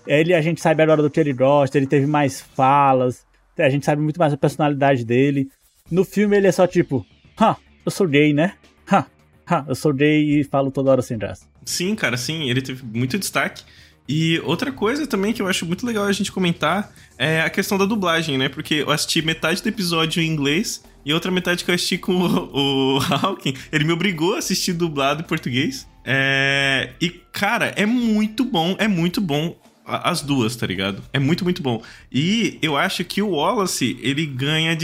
Ele, 0.06 0.34
a 0.34 0.42
gente 0.42 0.62
sabe 0.62 0.84
agora 0.84 1.02
do 1.02 1.10
que 1.10 1.20
ele 1.20 1.34
gosta, 1.34 1.78
ele 1.78 1.88
teve 1.88 2.06
mais 2.06 2.42
falas, 2.42 3.26
a 3.58 3.70
gente 3.70 3.86
sabe 3.86 4.02
muito 4.02 4.18
mais 4.18 4.34
a 4.34 4.38
personalidade 4.38 5.06
dele. 5.06 5.50
No 5.90 6.04
filme 6.04 6.36
ele 6.36 6.48
é 6.48 6.52
só 6.52 6.68
tipo, 6.68 7.06
ha, 7.40 7.56
eu 7.86 7.92
sou 7.92 8.08
gay, 8.08 8.34
né? 8.34 8.54
Ha, 8.90 9.06
ha, 9.46 9.66
eu 9.68 9.76
sou 9.76 9.94
gay 9.94 10.40
e 10.40 10.44
falo 10.44 10.72
toda 10.72 10.92
hora 10.92 11.02
sem 11.02 11.18
graça. 11.18 11.46
Sim, 11.66 11.96
cara, 11.96 12.18
sim, 12.18 12.50
ele 12.50 12.62
teve 12.62 12.84
muito 12.86 13.18
destaque. 13.18 13.64
E 14.08 14.40
outra 14.44 14.72
coisa 14.72 15.08
também 15.08 15.32
que 15.32 15.42
eu 15.42 15.48
acho 15.48 15.66
muito 15.66 15.86
legal 15.86 16.06
a 16.06 16.12
gente 16.12 16.32
comentar 16.32 16.94
é 17.18 17.42
a 17.42 17.50
questão 17.50 17.78
da 17.78 17.86
dublagem, 17.86 18.38
né? 18.38 18.50
Porque 18.50 18.76
eu 18.76 18.92
assisti 18.92 19.22
metade 19.22 19.62
do 19.62 19.70
episódio 19.70 20.22
em 20.22 20.28
inglês 20.28 20.84
e 21.06 21.14
outra 21.14 21.32
metade 21.32 21.64
que 21.64 21.72
eu 21.72 21.76
assisti 21.76 21.98
com 21.98 22.14
o, 22.14 22.98
o 22.98 23.00
Hawking, 23.00 23.54
ele 23.72 23.86
me 23.86 23.94
obrigou 23.94 24.36
a 24.36 24.40
assistir 24.40 24.74
dublado 24.74 25.22
em 25.22 25.26
português. 25.26 25.88
É... 26.06 26.92
E, 27.00 27.10
cara, 27.10 27.74
é 27.76 27.86
muito 27.86 28.44
bom, 28.44 28.76
é 28.78 28.88
muito 28.88 29.22
bom 29.22 29.56
as 29.86 30.22
duas, 30.22 30.56
tá 30.56 30.66
ligado? 30.66 31.04
É 31.12 31.20
muito, 31.20 31.44
muito 31.44 31.62
bom. 31.62 31.82
E 32.12 32.58
eu 32.62 32.78
acho 32.78 33.04
que 33.04 33.22
o 33.22 33.32
Wallace, 33.32 33.98
ele 34.02 34.26
ganha 34.26 34.78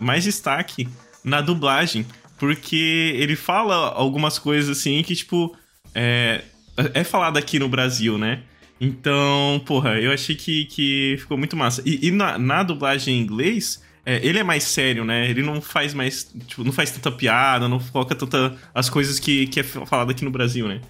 mais 0.00 0.24
destaque 0.24 0.88
na 1.24 1.40
dublagem, 1.40 2.06
porque 2.38 3.14
ele 3.16 3.34
fala 3.34 3.74
algumas 3.92 4.38
coisas 4.38 4.78
assim 4.78 5.02
que, 5.02 5.14
tipo, 5.14 5.56
é, 5.94 6.44
é 6.94 7.04
falado 7.04 7.36
aqui 7.36 7.58
no 7.58 7.68
Brasil, 7.68 8.16
né? 8.18 8.42
Então, 8.80 9.60
porra, 9.66 9.98
eu 10.00 10.12
achei 10.12 10.36
que, 10.36 10.64
que 10.66 11.16
ficou 11.18 11.36
muito 11.36 11.56
massa. 11.56 11.82
E, 11.84 12.08
e 12.08 12.10
na, 12.10 12.38
na, 12.38 12.62
dublagem 12.62 13.16
em 13.16 13.20
inglês, 13.20 13.82
é, 14.06 14.24
ele 14.24 14.38
é 14.38 14.44
mais 14.44 14.62
sério, 14.64 15.04
né? 15.04 15.28
Ele 15.28 15.42
não 15.42 15.60
faz 15.60 15.92
mais. 15.92 16.32
Tipo, 16.46 16.62
não 16.62 16.72
faz 16.72 16.90
tanta 16.90 17.10
piada, 17.10 17.68
não 17.68 17.80
foca 17.80 18.14
tanta 18.14 18.56
as 18.74 18.88
coisas 18.88 19.18
que, 19.18 19.46
que 19.48 19.60
é 19.60 19.62
falado 19.62 20.10
aqui 20.10 20.24
no 20.24 20.30
Brasil, 20.30 20.68
né? 20.68 20.80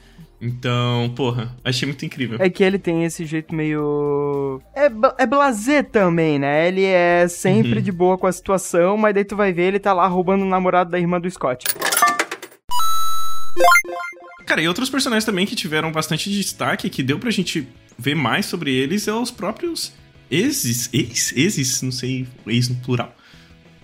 Então, 0.40 1.12
porra, 1.16 1.52
achei 1.64 1.84
muito 1.84 2.04
incrível. 2.04 2.38
É 2.40 2.48
que 2.48 2.62
ele 2.62 2.78
tem 2.78 3.04
esse 3.04 3.24
jeito 3.24 3.54
meio. 3.54 4.60
É, 4.74 4.86
é 5.22 5.26
blazer 5.26 5.84
também, 5.84 6.38
né? 6.38 6.68
Ele 6.68 6.84
é 6.84 7.26
sempre 7.26 7.76
uhum. 7.76 7.82
de 7.82 7.90
boa 7.90 8.16
com 8.16 8.26
a 8.26 8.32
situação, 8.32 8.96
mas 8.96 9.14
daí 9.14 9.24
tu 9.24 9.34
vai 9.34 9.52
ver 9.52 9.62
ele 9.62 9.80
tá 9.80 9.92
lá 9.92 10.06
roubando 10.06 10.42
o 10.42 10.48
namorado 10.48 10.90
da 10.90 10.98
irmã 10.98 11.20
do 11.20 11.28
Scott. 11.28 11.64
Cara, 14.48 14.62
e 14.62 14.66
outros 14.66 14.88
personagens 14.88 15.24
também 15.24 15.46
que 15.46 15.54
tiveram 15.54 15.92
bastante 15.92 16.30
destaque, 16.30 16.88
que 16.88 17.02
deu 17.02 17.18
pra 17.18 17.30
gente 17.30 17.68
ver 17.98 18.14
mais 18.14 18.46
sobre 18.46 18.72
eles, 18.72 19.06
é 19.06 19.12
os 19.12 19.30
próprios 19.30 19.92
exes, 20.30 20.88
ex, 20.92 21.32
exes, 21.36 21.82
não 21.82 21.92
sei, 21.92 22.26
ex 22.46 22.68
no 22.68 22.76
plural. 22.76 23.14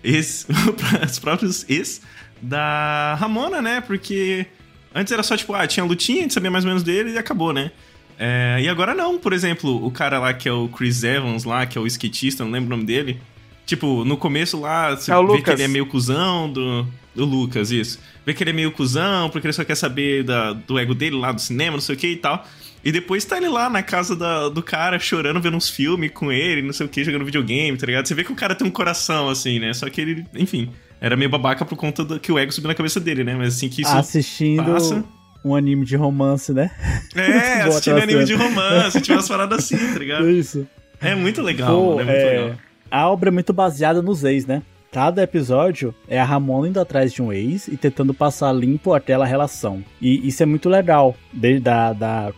Ex, 0.02 0.46
os 1.06 1.18
próprios 1.18 1.68
ex 1.68 2.00
da 2.40 3.14
Ramona, 3.14 3.60
né? 3.60 3.80
Porque 3.82 4.46
Antes 4.94 5.12
era 5.12 5.24
só, 5.24 5.36
tipo, 5.36 5.52
ah, 5.52 5.66
tinha 5.66 5.84
lutinha, 5.84 6.20
a 6.20 6.22
gente 6.22 6.34
sabia 6.34 6.50
mais 6.50 6.64
ou 6.64 6.68
menos 6.68 6.84
dele 6.84 7.10
e 7.10 7.18
acabou, 7.18 7.52
né? 7.52 7.72
É, 8.16 8.60
e 8.62 8.68
agora 8.68 8.94
não, 8.94 9.18
por 9.18 9.32
exemplo, 9.32 9.84
o 9.84 9.90
cara 9.90 10.20
lá 10.20 10.32
que 10.32 10.48
é 10.48 10.52
o 10.52 10.68
Chris 10.68 11.02
Evans 11.02 11.42
lá, 11.42 11.66
que 11.66 11.76
é 11.76 11.80
o 11.80 11.86
skatista, 11.86 12.44
não 12.44 12.52
lembro 12.52 12.68
o 12.68 12.76
nome 12.76 12.84
dele. 12.84 13.20
Tipo, 13.66 14.04
no 14.04 14.16
começo 14.16 14.60
lá, 14.60 14.94
você 14.94 15.10
é 15.10 15.14
vê 15.16 15.20
Lucas. 15.20 15.42
que 15.42 15.50
ele 15.50 15.62
é 15.64 15.68
meio 15.68 15.86
cuzão 15.86 16.48
do, 16.48 16.86
do 17.14 17.24
Lucas, 17.24 17.70
isso. 17.70 17.98
Vê 18.26 18.34
que 18.34 18.42
ele 18.42 18.50
é 18.50 18.52
meio 18.52 18.72
cuzão, 18.72 19.30
porque 19.30 19.46
ele 19.46 19.52
só 19.52 19.64
quer 19.64 19.76
saber 19.76 20.24
da, 20.24 20.52
do 20.52 20.78
ego 20.78 20.94
dele 20.94 21.16
lá 21.16 21.32
do 21.32 21.40
cinema, 21.40 21.72
não 21.72 21.80
sei 21.80 21.94
o 21.94 21.98
que 21.98 22.08
e 22.08 22.16
tal. 22.16 22.44
E 22.84 22.92
depois 22.92 23.24
tá 23.24 23.38
ele 23.38 23.48
lá 23.48 23.70
na 23.70 23.82
casa 23.82 24.14
da, 24.14 24.48
do 24.50 24.62
cara, 24.62 24.98
chorando, 24.98 25.40
vendo 25.40 25.56
uns 25.56 25.70
filmes 25.70 26.10
com 26.12 26.30
ele, 26.30 26.60
não 26.60 26.72
sei 26.72 26.84
o 26.84 26.88
que, 26.88 27.02
jogando 27.02 27.24
videogame, 27.24 27.78
tá 27.78 27.86
ligado? 27.86 28.06
Você 28.06 28.14
vê 28.14 28.22
que 28.22 28.32
o 28.32 28.36
cara 28.36 28.54
tem 28.54 28.66
um 28.66 28.70
coração, 28.70 29.30
assim, 29.30 29.58
né? 29.58 29.72
Só 29.72 29.88
que 29.88 30.00
ele, 30.00 30.26
enfim, 30.34 30.70
era 31.00 31.16
meio 31.16 31.30
babaca 31.30 31.64
por 31.64 31.76
conta 31.76 32.04
do 32.04 32.20
que 32.20 32.30
o 32.30 32.38
ego 32.38 32.52
subiu 32.52 32.68
na 32.68 32.74
cabeça 32.74 33.00
dele, 33.00 33.24
né? 33.24 33.34
Mas 33.34 33.56
assim 33.56 33.70
que 33.70 33.80
isso 33.80 33.96
Assistindo 33.96 34.72
passa... 34.72 35.02
um 35.42 35.54
anime 35.54 35.86
de 35.86 35.96
romance, 35.96 36.52
né? 36.52 36.70
É, 37.14 37.62
assistindo 37.68 37.98
anime 37.98 38.24
de 38.24 38.34
romance, 38.34 39.00
tinha 39.00 39.16
umas 39.16 39.28
paradas 39.28 39.60
assim, 39.60 39.78
tá 39.78 39.96
ligado? 39.98 40.28
Isso. 40.28 40.66
É 41.00 41.14
muito 41.14 41.40
legal, 41.40 41.74
Pô, 41.74 42.00
é 42.00 42.04
muito 42.04 42.10
é... 42.10 42.30
legal. 42.30 42.56
A 42.90 43.08
obra 43.08 43.30
é 43.30 43.32
muito 43.32 43.52
baseada 43.52 44.02
nos 44.02 44.24
ex, 44.24 44.44
né? 44.44 44.62
Cada 44.94 45.24
episódio 45.24 45.92
é 46.06 46.20
a 46.20 46.24
Ramona 46.24 46.68
indo 46.68 46.78
atrás 46.78 47.12
de 47.12 47.20
um 47.20 47.32
ex 47.32 47.66
e 47.66 47.76
tentando 47.76 48.14
passar 48.14 48.52
limpo 48.52 48.94
aquela 48.94 49.26
relação. 49.26 49.82
E 50.00 50.24
isso 50.28 50.40
é 50.40 50.46
muito 50.46 50.68
legal. 50.68 51.16
Desde 51.32 51.58
da, 51.58 51.92
da, 51.92 52.32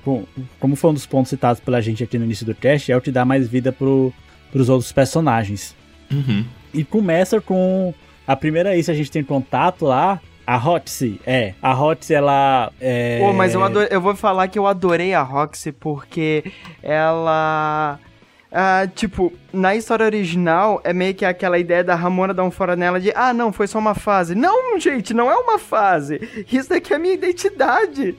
como 0.59 0.75
foi 0.75 0.91
um 0.91 0.95
dos 0.95 1.05
pontos 1.05 1.29
citados 1.29 1.61
pela 1.61 1.83
gente 1.83 2.03
aqui 2.03 2.19
no 2.19 2.25
início 2.25 2.47
do 2.47 2.55
cast, 2.55 2.91
é 2.91 2.97
o 2.97 3.01
que 3.03 3.11
dá 3.11 3.27
mais 3.27 3.47
vida 3.47 3.73
pro, 3.73 4.11
pros 4.51 4.71
outros 4.71 4.91
personagens. 4.91 5.77
Uhum. 6.11 6.47
E 6.73 6.83
começa 6.83 7.43
com 7.43 7.93
a 8.27 8.35
primeira 8.35 8.75
isso 8.75 8.91
a 8.91 8.95
gente 8.95 9.11
tem 9.11 9.23
contato 9.23 9.85
lá. 9.85 10.19
A 10.47 10.57
Roxy, 10.57 11.21
é. 11.27 11.53
A 11.61 11.75
Roxy, 11.75 12.15
ela. 12.15 12.73
É... 12.81 13.19
Pô, 13.19 13.35
mas 13.35 13.53
eu, 13.53 13.63
adorei, 13.63 13.89
eu 13.91 14.01
vou 14.01 14.17
falar 14.17 14.49
que 14.49 14.59
eu 14.59 14.67
adorei 14.67 15.13
a 15.13 15.21
Roxy 15.21 15.73
porque 15.73 16.43
ela. 16.83 17.99
Uh, 18.57 18.89
tipo, 18.95 19.31
na 19.53 19.77
história 19.77 20.07
original 20.07 20.81
é 20.83 20.91
meio 20.91 21.15
que 21.15 21.27
aquela 21.27 21.59
ideia 21.59 21.85
da 21.85 21.95
Ramona 21.95 22.33
dar 22.33 22.43
um 22.43 22.51
fora 22.51 22.75
nela 22.75 22.99
de 22.99 23.13
ah, 23.15 23.35
não, 23.35 23.53
foi 23.53 23.67
só 23.67 23.79
uma 23.79 23.95
fase. 23.95 24.35
Não, 24.35 24.81
gente, 24.81 25.13
não 25.13 25.31
é 25.31 25.37
uma 25.37 25.59
fase. 25.59 26.19
Isso 26.51 26.71
daqui 26.71 26.95
é 26.95 26.99
minha 26.99 27.13
identidade. 27.13 28.17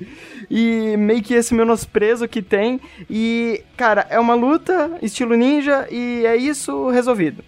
E 0.48 0.96
meio 0.96 1.24
que 1.24 1.34
esse 1.34 1.56
menosprezo 1.56 2.28
que 2.28 2.44
tem. 2.44 2.80
E, 3.10 3.64
cara, 3.76 4.06
é 4.12 4.20
uma 4.20 4.36
luta, 4.36 4.92
estilo 5.02 5.36
ninja, 5.36 5.88
e 5.90 6.24
é 6.28 6.36
isso 6.36 6.88
resolvido. 6.90 7.44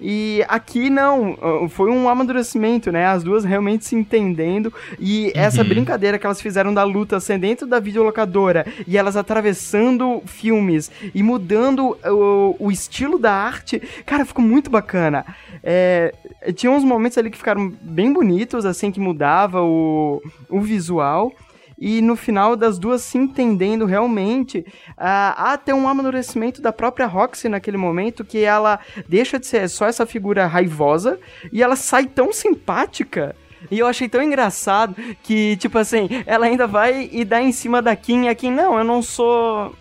E 0.00 0.44
aqui 0.48 0.90
não, 0.90 1.68
foi 1.70 1.90
um 1.90 2.08
amadurecimento, 2.08 2.92
né? 2.92 3.06
As 3.06 3.22
duas 3.22 3.44
realmente 3.44 3.84
se 3.84 3.94
entendendo. 3.94 4.72
E 4.98 5.32
essa 5.34 5.62
uhum. 5.62 5.68
brincadeira 5.68 6.18
que 6.18 6.26
elas 6.26 6.40
fizeram 6.40 6.72
da 6.72 6.82
luta 6.82 7.18
ser 7.20 7.38
dentro 7.38 7.66
da 7.66 7.80
videolocadora 7.80 8.66
e 8.86 8.98
elas 8.98 9.16
atravessando 9.16 10.22
filmes 10.26 10.90
e 11.14 11.22
mudando 11.22 11.96
o, 12.04 12.56
o 12.58 12.70
estilo 12.70 13.18
da 13.18 13.32
arte, 13.32 13.80
cara, 14.04 14.24
ficou 14.24 14.44
muito 14.44 14.70
bacana. 14.70 15.24
É, 15.62 16.14
tinha 16.54 16.70
uns 16.70 16.84
momentos 16.84 17.16
ali 17.18 17.30
que 17.30 17.38
ficaram 17.38 17.72
bem 17.80 18.12
bonitos, 18.12 18.66
assim, 18.66 18.90
que 18.90 19.00
mudava 19.00 19.62
o, 19.62 20.22
o 20.48 20.60
visual 20.60 21.32
e 21.78 22.00
no 22.00 22.16
final 22.16 22.56
das 22.56 22.78
duas 22.78 23.02
se 23.02 23.18
entendendo 23.18 23.84
realmente, 23.84 24.58
uh, 24.58 24.94
há 24.96 25.52
até 25.52 25.74
um 25.74 25.88
amadurecimento 25.88 26.62
da 26.62 26.72
própria 26.72 27.06
Roxy 27.06 27.48
naquele 27.48 27.76
momento 27.76 28.24
que 28.24 28.42
ela 28.44 28.80
deixa 29.08 29.38
de 29.38 29.46
ser 29.46 29.68
só 29.68 29.86
essa 29.86 30.06
figura 30.06 30.46
raivosa 30.46 31.18
e 31.52 31.62
ela 31.62 31.76
sai 31.76 32.06
tão 32.06 32.32
simpática. 32.32 33.36
E 33.70 33.78
eu 33.78 33.86
achei 33.86 34.08
tão 34.08 34.22
engraçado 34.22 34.94
que, 35.22 35.56
tipo 35.56 35.76
assim, 35.78 36.08
ela 36.24 36.46
ainda 36.46 36.66
vai 36.66 37.08
e 37.12 37.24
dá 37.24 37.42
em 37.42 37.52
cima 37.52 37.82
da 37.82 37.96
Kim 37.96 38.24
e 38.24 38.28
a 38.28 38.34
Kim, 38.34 38.52
não, 38.52 38.78
eu 38.78 38.84
não 38.84 39.02
sou. 39.02 39.74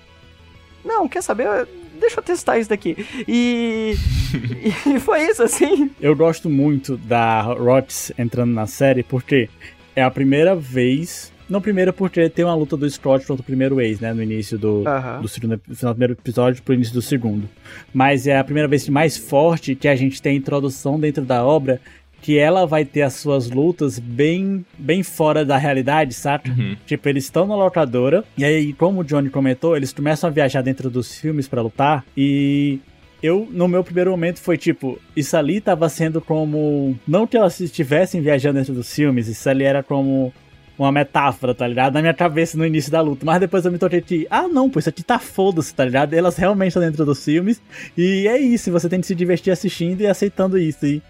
Não, 0.83 1.07
quer 1.07 1.21
saber? 1.21 1.67
Deixa 1.99 2.19
eu 2.19 2.23
testar 2.23 2.57
isso 2.57 2.69
daqui. 2.69 3.05
E. 3.27 3.95
e 4.85 4.99
foi 4.99 5.23
isso, 5.23 5.43
assim. 5.43 5.91
Eu 6.01 6.15
gosto 6.15 6.49
muito 6.49 6.97
da 6.97 7.41
Rox 7.41 8.11
entrando 8.17 8.53
na 8.53 8.65
série 8.65 9.03
porque 9.03 9.49
é 9.95 10.03
a 10.03 10.11
primeira 10.11 10.55
vez 10.55 11.31
não 11.49 11.61
primeiro 11.61 11.93
porque 11.93 12.29
tem 12.29 12.45
uma 12.45 12.55
luta 12.55 12.75
do 12.75 12.89
Scott 12.89 13.25
contra 13.25 13.41
o 13.41 13.45
primeiro 13.45 13.79
ex, 13.79 13.99
né? 13.99 14.13
No 14.13 14.21
início 14.21 14.57
do, 14.57 14.83
do 15.21 15.27
segundo 15.27 15.59
final 15.73 15.93
do 15.93 15.95
primeiro 15.95 16.13
episódio 16.13 16.63
pro 16.63 16.73
início 16.73 16.93
do 16.93 17.01
segundo. 17.01 17.49
Mas 17.93 18.27
é 18.27 18.37
a 18.37 18.43
primeira 18.43 18.67
vez 18.67 18.87
mais 18.89 19.17
forte 19.17 19.75
que 19.75 19.87
a 19.87 19.95
gente 19.95 20.21
tem 20.21 20.33
a 20.33 20.35
introdução 20.35 20.99
dentro 20.99 21.23
da 21.23 21.45
obra 21.45 21.79
que 22.21 22.39
ela 22.39 22.65
vai 22.65 22.83
ter 22.83 23.03
as 23.03 23.13
suas 23.13 23.51
lutas 23.51 23.99
bem, 23.99 24.65
bem 24.79 25.03
fora 25.03 25.45
da 25.45 25.57
realidade, 25.57 26.15
saca? 26.15 26.49
Uhum. 26.49 26.75
Tipo, 26.83 27.07
eles 27.07 27.25
estão 27.25 27.45
na 27.45 27.55
locadora, 27.55 28.23
e 28.35 28.43
aí, 28.43 28.73
como 28.73 29.01
o 29.01 29.03
Johnny 29.03 29.29
comentou, 29.29 29.77
eles 29.77 29.93
começam 29.93 30.27
a 30.27 30.33
viajar 30.33 30.63
dentro 30.63 30.89
dos 30.89 31.15
filmes 31.15 31.47
para 31.47 31.61
lutar, 31.61 32.03
e 32.17 32.79
eu, 33.21 33.47
no 33.51 33.67
meu 33.67 33.83
primeiro 33.83 34.09
momento, 34.09 34.39
foi 34.39 34.57
tipo, 34.57 34.99
isso 35.15 35.37
ali 35.37 35.61
tava 35.61 35.87
sendo 35.87 36.19
como. 36.19 36.95
Não 37.07 37.25
que 37.27 37.37
elas 37.37 37.59
estivessem 37.59 38.21
viajando 38.21 38.57
dentro 38.57 38.73
dos 38.73 38.93
filmes, 38.93 39.27
isso 39.27 39.49
ali 39.49 39.63
era 39.63 39.83
como 39.83 40.33
uma 40.77 40.91
metáfora, 40.91 41.53
tá 41.53 41.67
ligado? 41.67 41.93
Na 41.93 42.01
minha 42.01 42.13
cabeça 42.13 42.57
no 42.57 42.65
início 42.65 42.91
da 42.91 43.01
luta. 43.01 43.25
Mas 43.25 43.39
depois 43.39 43.65
eu 43.65 43.71
me 43.71 43.77
toquei 43.77 44.01
de, 44.01 44.27
ah, 44.29 44.47
não, 44.47 44.69
pô, 44.69 44.79
isso 44.79 44.89
aqui 44.89 45.03
tá 45.03 45.19
foda-se, 45.19 45.73
tá 45.73 45.85
ligado? 45.85 46.13
Elas 46.13 46.35
realmente 46.37 46.69
estão 46.69 46.83
dentro 46.83 47.05
dos 47.05 47.23
filmes. 47.23 47.61
E 47.97 48.27
é 48.27 48.37
isso, 48.37 48.71
você 48.71 48.89
tem 48.89 49.01
que 49.01 49.07
se 49.07 49.15
divertir 49.15 49.51
assistindo 49.51 50.01
e 50.01 50.07
aceitando 50.07 50.57
isso. 50.57 50.85
E, 50.85 51.01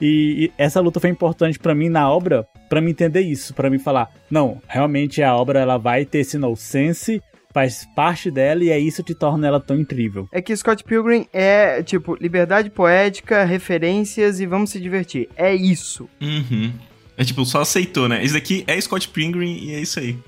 e, 0.00 0.44
e 0.44 0.52
essa 0.58 0.80
luta 0.80 1.00
foi 1.00 1.10
importante 1.10 1.58
para 1.58 1.74
mim 1.74 1.88
na 1.88 2.10
obra, 2.10 2.46
para 2.68 2.80
me 2.80 2.90
entender 2.90 3.20
isso, 3.20 3.54
para 3.54 3.70
mim 3.70 3.78
falar, 3.78 4.10
não, 4.30 4.60
realmente 4.68 5.22
a 5.22 5.34
obra 5.34 5.60
ela 5.60 5.78
vai 5.78 6.04
ter 6.04 6.18
esse 6.18 6.36
no 6.38 6.54
sense 6.56 7.22
faz 7.54 7.86
parte 7.94 8.32
dela 8.32 8.64
e 8.64 8.70
é 8.70 8.78
isso 8.78 9.04
que 9.04 9.14
torna 9.14 9.46
ela 9.46 9.60
tão 9.60 9.78
incrível. 9.78 10.28
É 10.32 10.42
que 10.42 10.54
Scott 10.56 10.82
Pilgrim 10.82 11.28
é, 11.32 11.84
tipo, 11.84 12.16
liberdade 12.20 12.68
poética, 12.68 13.44
referências 13.44 14.40
e 14.40 14.46
vamos 14.46 14.70
se 14.70 14.80
divertir. 14.80 15.28
É 15.36 15.54
isso. 15.54 16.08
Uhum. 16.20 16.72
É 17.16 17.24
tipo, 17.24 17.44
só 17.44 17.60
aceitou, 17.60 18.08
né? 18.08 18.24
Esse 18.24 18.34
daqui 18.34 18.64
é 18.66 18.80
Scott 18.80 19.08
Pilgrim 19.08 19.56
e 19.56 19.74
é 19.74 19.80
isso 19.80 20.00
aí. 20.00 20.18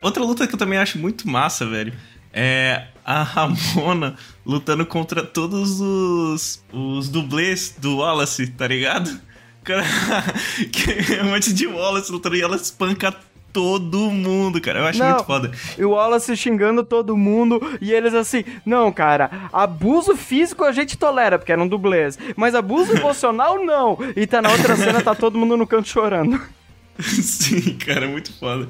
Outra 0.00 0.22
luta 0.22 0.46
que 0.46 0.54
eu 0.54 0.58
também 0.58 0.78
acho 0.78 0.98
muito 0.98 1.26
massa, 1.28 1.66
velho, 1.66 1.92
é 2.32 2.88
a 3.04 3.22
Ramona 3.22 4.16
lutando 4.44 4.84
contra 4.84 5.24
todos 5.24 5.80
os, 5.80 6.62
os 6.72 7.08
dublês 7.08 7.74
do 7.78 7.96
Wallace, 7.96 8.48
tá 8.48 8.66
ligado? 8.68 9.20
Cara, 9.62 9.82
que 10.70 11.14
é 11.14 11.22
um 11.22 11.30
monte 11.30 11.52
de 11.54 11.66
Wallace 11.66 12.12
lutando 12.12 12.36
e 12.36 12.42
ela 12.42 12.56
espanca 12.56 13.16
todo 13.54 14.10
mundo, 14.10 14.60
cara. 14.60 14.80
Eu 14.80 14.86
acho 14.86 14.98
não, 14.98 15.10
muito 15.10 15.24
foda. 15.24 15.52
E 15.78 15.84
o 15.84 15.90
Wallace 15.90 16.36
xingando 16.36 16.82
todo 16.82 17.16
mundo 17.16 17.60
e 17.80 17.92
eles 17.92 18.12
assim, 18.12 18.44
não, 18.66 18.92
cara, 18.92 19.48
abuso 19.52 20.16
físico 20.16 20.64
a 20.64 20.72
gente 20.72 20.98
tolera, 20.98 21.38
porque 21.38 21.52
eram 21.52 21.68
dublês, 21.68 22.18
mas 22.36 22.56
abuso 22.56 22.92
emocional 22.98 23.64
não. 23.64 23.96
E 24.16 24.26
tá 24.26 24.42
na 24.42 24.50
outra 24.50 24.76
cena, 24.76 25.00
tá 25.00 25.14
todo 25.14 25.38
mundo 25.38 25.56
no 25.56 25.66
canto 25.68 25.88
chorando. 25.88 26.40
Sim, 26.98 27.76
cara, 27.76 28.08
muito 28.08 28.32
foda. 28.32 28.68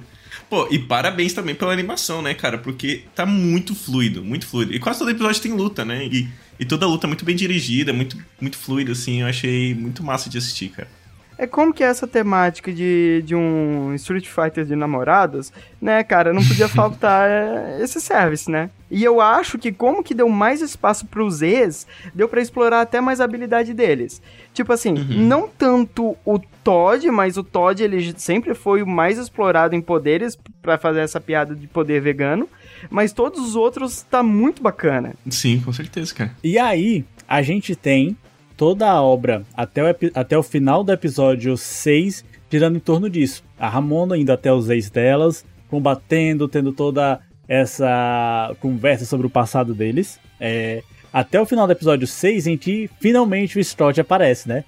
Pô, 0.50 0.68
e 0.70 0.78
parabéns 0.78 1.32
também 1.32 1.54
pela 1.54 1.72
animação, 1.72 2.20
né, 2.20 2.34
cara? 2.34 2.58
Porque 2.58 3.04
tá 3.14 3.24
muito 3.24 3.74
fluido, 3.74 4.22
muito 4.22 4.46
fluido. 4.46 4.74
E 4.74 4.78
quase 4.78 4.98
todo 4.98 5.10
episódio 5.10 5.40
tem 5.40 5.52
luta, 5.52 5.82
né? 5.82 6.04
E, 6.04 6.28
e 6.60 6.64
toda 6.66 6.86
luta 6.86 7.06
é 7.06 7.08
muito 7.08 7.24
bem 7.24 7.34
dirigida, 7.34 7.92
muito, 7.92 8.18
muito 8.38 8.58
fluida, 8.58 8.92
assim. 8.92 9.22
Eu 9.22 9.26
achei 9.26 9.74
muito 9.74 10.04
massa 10.04 10.28
de 10.28 10.36
assistir, 10.36 10.68
cara. 10.68 10.88
É 11.36 11.46
como 11.46 11.72
que 11.72 11.82
é 11.82 11.86
essa 11.86 12.06
temática 12.06 12.72
de, 12.72 13.22
de 13.24 13.34
um 13.34 13.92
Street 13.94 14.26
Fighter 14.26 14.64
de 14.64 14.76
namoradas, 14.76 15.52
né, 15.80 16.02
cara? 16.04 16.32
Não 16.32 16.44
podia 16.44 16.68
faltar 16.68 17.28
é, 17.28 17.82
esse 17.82 18.00
service, 18.00 18.50
né? 18.50 18.70
E 18.90 19.02
eu 19.02 19.20
acho 19.20 19.58
que 19.58 19.72
como 19.72 20.04
que 20.04 20.14
deu 20.14 20.28
mais 20.28 20.60
espaço 20.60 21.06
pros 21.06 21.42
ex, 21.42 21.86
deu 22.14 22.28
para 22.28 22.40
explorar 22.40 22.80
até 22.80 23.00
mais 23.00 23.20
a 23.20 23.24
habilidade 23.24 23.74
deles. 23.74 24.22
Tipo 24.52 24.72
assim, 24.72 24.92
uhum. 24.92 25.26
não 25.26 25.48
tanto 25.48 26.16
o 26.24 26.38
Todd, 26.62 27.10
mas 27.10 27.36
o 27.36 27.42
Todd 27.42 27.82
ele 27.82 28.14
sempre 28.16 28.54
foi 28.54 28.82
o 28.82 28.86
mais 28.86 29.18
explorado 29.18 29.74
em 29.74 29.80
poderes 29.80 30.38
para 30.62 30.78
fazer 30.78 31.00
essa 31.00 31.20
piada 31.20 31.56
de 31.56 31.66
poder 31.66 32.00
vegano, 32.00 32.48
mas 32.88 33.12
todos 33.12 33.40
os 33.40 33.56
outros 33.56 34.02
tá 34.02 34.22
muito 34.22 34.62
bacana. 34.62 35.14
Sim, 35.28 35.60
com 35.60 35.72
certeza, 35.72 36.14
cara. 36.14 36.36
E 36.44 36.56
aí, 36.56 37.04
a 37.26 37.42
gente 37.42 37.74
tem 37.74 38.16
toda 38.56 38.90
a 38.90 39.02
obra 39.02 39.42
até 39.54 39.82
o, 39.82 39.96
até 40.14 40.38
o 40.38 40.42
final 40.42 40.84
do 40.84 40.92
episódio 40.92 41.56
6 41.56 42.24
girando 42.54 42.76
em 42.76 42.80
torno 42.80 43.10
disso. 43.10 43.42
A 43.58 43.68
Ramona 43.68 44.16
indo 44.16 44.30
até 44.30 44.52
os 44.52 44.70
ex 44.70 44.88
delas, 44.88 45.44
combatendo, 45.68 46.46
tendo 46.46 46.72
toda 46.72 47.20
essa 47.48 48.54
conversa 48.60 49.04
sobre 49.04 49.26
o 49.26 49.30
passado 49.30 49.74
deles. 49.74 50.20
É, 50.38 50.82
até 51.12 51.40
o 51.40 51.46
final 51.46 51.66
do 51.66 51.72
episódio 51.72 52.06
6, 52.06 52.46
em 52.46 52.56
que 52.56 52.88
finalmente 53.00 53.58
o 53.58 53.60
Stott 53.60 54.00
aparece, 54.00 54.48
né? 54.48 54.64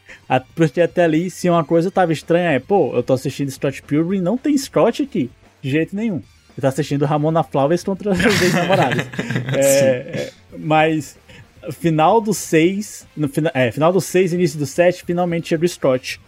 Porque 0.55 0.81
até 0.81 1.05
ali, 1.05 1.31
se 1.31 1.49
uma 1.49 1.65
coisa 1.65 1.91
tava 1.91 2.13
estranha, 2.13 2.51
é, 2.51 2.59
pô, 2.59 2.93
eu 2.95 3.03
tô 3.03 3.13
assistindo 3.13 3.49
Stott 3.49 3.83
Pilgrim, 3.83 4.21
não 4.21 4.37
tem 4.37 4.55
Stott 4.55 5.03
aqui, 5.03 5.31
de 5.63 5.71
jeito 5.71 5.95
nenhum. 5.95 6.23
Eu 6.57 6.61
tô 6.61 6.67
assistindo 6.67 7.05
Ramona 7.05 7.45
Flowers 7.45 7.85
contra 7.85 8.11
os 8.11 8.43
ex-namorados. 8.43 9.05
é, 9.55 9.61
é, 9.61 10.33
mas 10.59 11.17
final 11.73 12.21
do 12.21 12.33
6, 12.33 13.07
no 13.17 13.31
é, 13.55 13.71
final 13.71 13.93
do 13.93 14.01
6, 14.01 14.33
início 14.33 14.59
do 14.59 14.67
7, 14.67 15.05
finalmente 15.05 15.49
chega 15.49 15.65
o 15.65 15.69
Scott. 15.69 16.21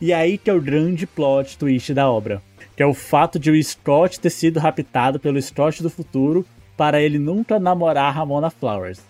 E 0.00 0.12
aí 0.12 0.38
que 0.38 0.50
é 0.50 0.54
o 0.54 0.60
grande 0.60 1.06
plot 1.06 1.58
twist 1.58 1.92
da 1.92 2.08
obra, 2.08 2.42
que 2.76 2.82
é 2.82 2.86
o 2.86 2.94
fato 2.94 3.38
de 3.38 3.50
o 3.50 3.62
Scott 3.62 4.20
ter 4.20 4.30
sido 4.30 4.60
raptado 4.60 5.18
pelo 5.18 5.40
Scott 5.40 5.82
do 5.82 5.90
futuro 5.90 6.46
para 6.76 7.00
ele 7.00 7.18
nunca 7.18 7.58
namorar 7.58 8.14
Ramona 8.14 8.50
Flowers. 8.50 9.00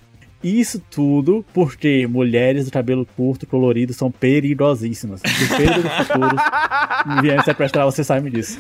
Isso 0.45 0.79
tudo 0.91 1.43
porque 1.55 2.07
mulheres 2.07 2.67
do 2.67 2.71
cabelo 2.71 3.07
curto 3.17 3.47
colorido 3.47 3.95
são 3.95 4.11
perigosíssimas. 4.11 5.23
Se 5.25 5.45
o 5.45 5.57
Pedro 5.57 5.83
do 5.83 5.89
futuro 5.89 6.37
vier 7.23 7.43
sequestrar, 7.43 7.87
você 7.87 8.05
sabe 8.05 8.29
disso. 8.29 8.59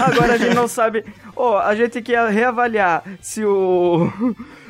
Agora 0.00 0.34
a 0.34 0.36
gente 0.36 0.54
não 0.54 0.66
sabe. 0.66 1.04
Oh, 1.36 1.56
a 1.56 1.76
gente 1.76 2.02
quer 2.02 2.28
reavaliar 2.28 3.04
se 3.20 3.44
o 3.44 4.10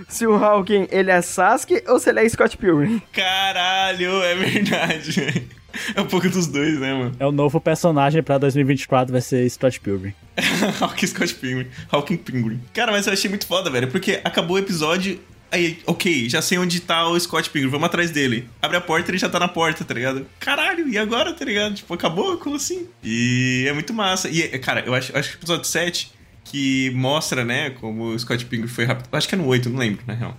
se 0.09 0.27
o 0.27 0.35
Hawking 0.35 0.89
ele 0.91 1.11
é 1.11 1.23
Sasuke 1.23 1.83
ou 1.88 1.99
se 1.99 2.11
ele 2.11 2.21
é 2.21 2.29
Scott 2.29 2.57
Pilgrim. 2.59 3.01
Caralho, 3.12 4.23
é 4.23 4.35
verdade. 4.35 5.49
É 5.95 6.01
um 6.03 6.07
pouco 6.07 6.29
dos 6.29 6.47
dois, 6.47 6.79
né, 6.79 6.93
mano? 6.93 7.17
É 7.19 7.27
o 7.27 7.33
novo 7.33 7.59
personagem 7.59 8.23
pra 8.23 8.37
2024, 8.37 9.11
vai 9.11 9.23
ser 9.23 9.49
Scott 9.49 9.81
Pilgrim. 9.81 10.12
Hawking 10.81 11.07
Scott 11.07 11.35
Pilgrim. 11.35 11.67
Hawking 11.91 12.17
Pilgrim. 12.19 12.61
Cara, 12.75 12.93
mas 12.93 13.07
eu 13.07 13.12
achei 13.15 13.31
muito 13.31 13.47
foda, 13.47 13.71
velho, 13.71 13.88
porque 13.88 14.21
acabou 14.23 14.57
o 14.57 14.59
episódio, 14.59 15.19
Aí, 15.53 15.79
ok, 15.87 16.31
já 16.31 16.41
sei 16.41 16.57
onde 16.57 16.81
tá 16.81 17.07
o 17.07 17.21
Scott 17.21 17.51
Pilgrim, 17.51 17.71
vamos 17.71 17.85
atrás 17.85 18.11
dele. 18.11 18.49
Abre 18.62 18.79
a 18.79 18.81
porta 18.81 19.09
e 19.09 19.11
ele 19.11 19.19
já 19.19 19.29
tá 19.29 19.38
na 19.38 19.49
porta, 19.49 19.85
tá 19.85 19.93
ligado? 19.93 20.27
Caralho, 20.41 20.88
e 20.88 20.97
agora, 20.97 21.35
tá 21.35 21.45
ligado? 21.45 21.75
Tipo, 21.75 21.93
acabou? 21.93 22.38
Como 22.38 22.57
assim? 22.57 22.88
E 23.05 23.67
é 23.69 23.73
muito 23.75 23.93
massa. 23.93 24.31
E, 24.31 24.49
cara, 24.59 24.81
eu 24.87 24.95
acho, 24.95 25.15
acho 25.15 25.29
que 25.29 25.37
o 25.37 25.38
episódio 25.38 25.67
7 25.67 26.11
que 26.45 26.91
mostra, 26.93 27.45
né, 27.45 27.71
como 27.71 28.05
o 28.05 28.19
Scott 28.19 28.45
Pilgrim 28.47 28.67
foi 28.69 28.87
rápido. 28.87 29.09
Acho 29.12 29.29
que 29.29 29.35
é 29.35 29.38
no 29.38 29.47
8, 29.47 29.69
não 29.69 29.79
lembro, 29.79 30.03
na 30.07 30.15
real. 30.15 30.37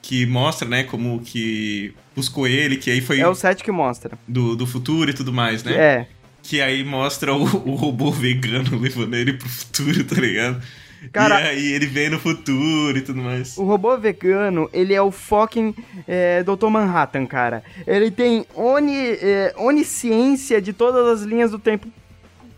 Que 0.00 0.26
mostra, 0.26 0.68
né, 0.68 0.84
como 0.84 1.20
que 1.20 1.92
buscou 2.14 2.46
ele, 2.46 2.76
que 2.76 2.90
aí 2.90 3.00
foi. 3.00 3.18
É 3.20 3.26
o 3.26 3.34
7 3.34 3.64
que 3.64 3.72
mostra. 3.72 4.16
Do, 4.28 4.54
do 4.54 4.66
futuro 4.66 5.10
e 5.10 5.14
tudo 5.14 5.32
mais, 5.32 5.64
né? 5.64 5.74
É. 5.74 6.06
Que 6.42 6.60
aí 6.60 6.84
mostra 6.84 7.34
o, 7.34 7.42
o 7.42 7.74
robô 7.74 8.10
vegano 8.10 8.78
levando 8.78 9.14
ele 9.14 9.32
pro 9.32 9.48
futuro, 9.48 10.04
tá 10.04 10.20
ligado? 10.20 10.62
Cara, 11.10 11.42
e 11.42 11.48
aí 11.48 11.72
ele 11.72 11.86
vem 11.86 12.10
no 12.10 12.18
futuro 12.18 12.96
e 12.96 13.00
tudo 13.00 13.20
mais. 13.20 13.56
O 13.56 13.64
robô 13.64 13.96
vegano, 13.96 14.68
ele 14.72 14.94
é 14.94 15.02
o 15.02 15.10
fucking 15.10 15.74
é, 16.06 16.42
Dr. 16.42 16.68
Manhattan, 16.68 17.26
cara. 17.26 17.64
Ele 17.86 18.10
tem 18.10 18.46
oni, 18.54 18.96
é, 18.96 19.54
onisciência 19.56 20.60
de 20.60 20.72
todas 20.72 21.06
as 21.06 21.22
linhas 21.26 21.50
do 21.50 21.58
tempo 21.58 21.88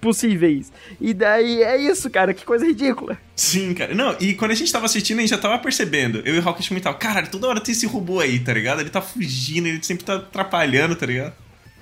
possíveis. 0.04 0.70
E 1.00 1.14
daí 1.14 1.62
é 1.62 1.78
isso, 1.78 2.10
cara, 2.10 2.34
que 2.34 2.44
coisa 2.44 2.66
ridícula. 2.66 3.16
Sim, 3.34 3.72
cara. 3.72 3.94
Não, 3.94 4.14
e 4.20 4.34
quando 4.34 4.50
a 4.50 4.54
gente 4.54 4.70
tava 4.70 4.84
assistindo, 4.84 5.18
a 5.18 5.20
gente 5.22 5.30
já 5.30 5.38
tava 5.38 5.58
percebendo. 5.58 6.20
Eu 6.26 6.34
e 6.34 6.38
o 6.38 6.42
Rocket 6.42 6.68
comentava, 6.68 6.98
caralho, 6.98 7.30
toda 7.30 7.48
hora 7.48 7.60
tem 7.60 7.72
esse 7.72 7.86
robô 7.86 8.20
aí, 8.20 8.38
tá 8.38 8.52
ligado? 8.52 8.80
Ele 8.80 8.90
tá 8.90 9.00
fugindo, 9.00 9.66
ele 9.66 9.82
sempre 9.82 10.04
tá 10.04 10.16
atrapalhando, 10.16 10.94
tá 10.94 11.06
ligado? 11.06 11.32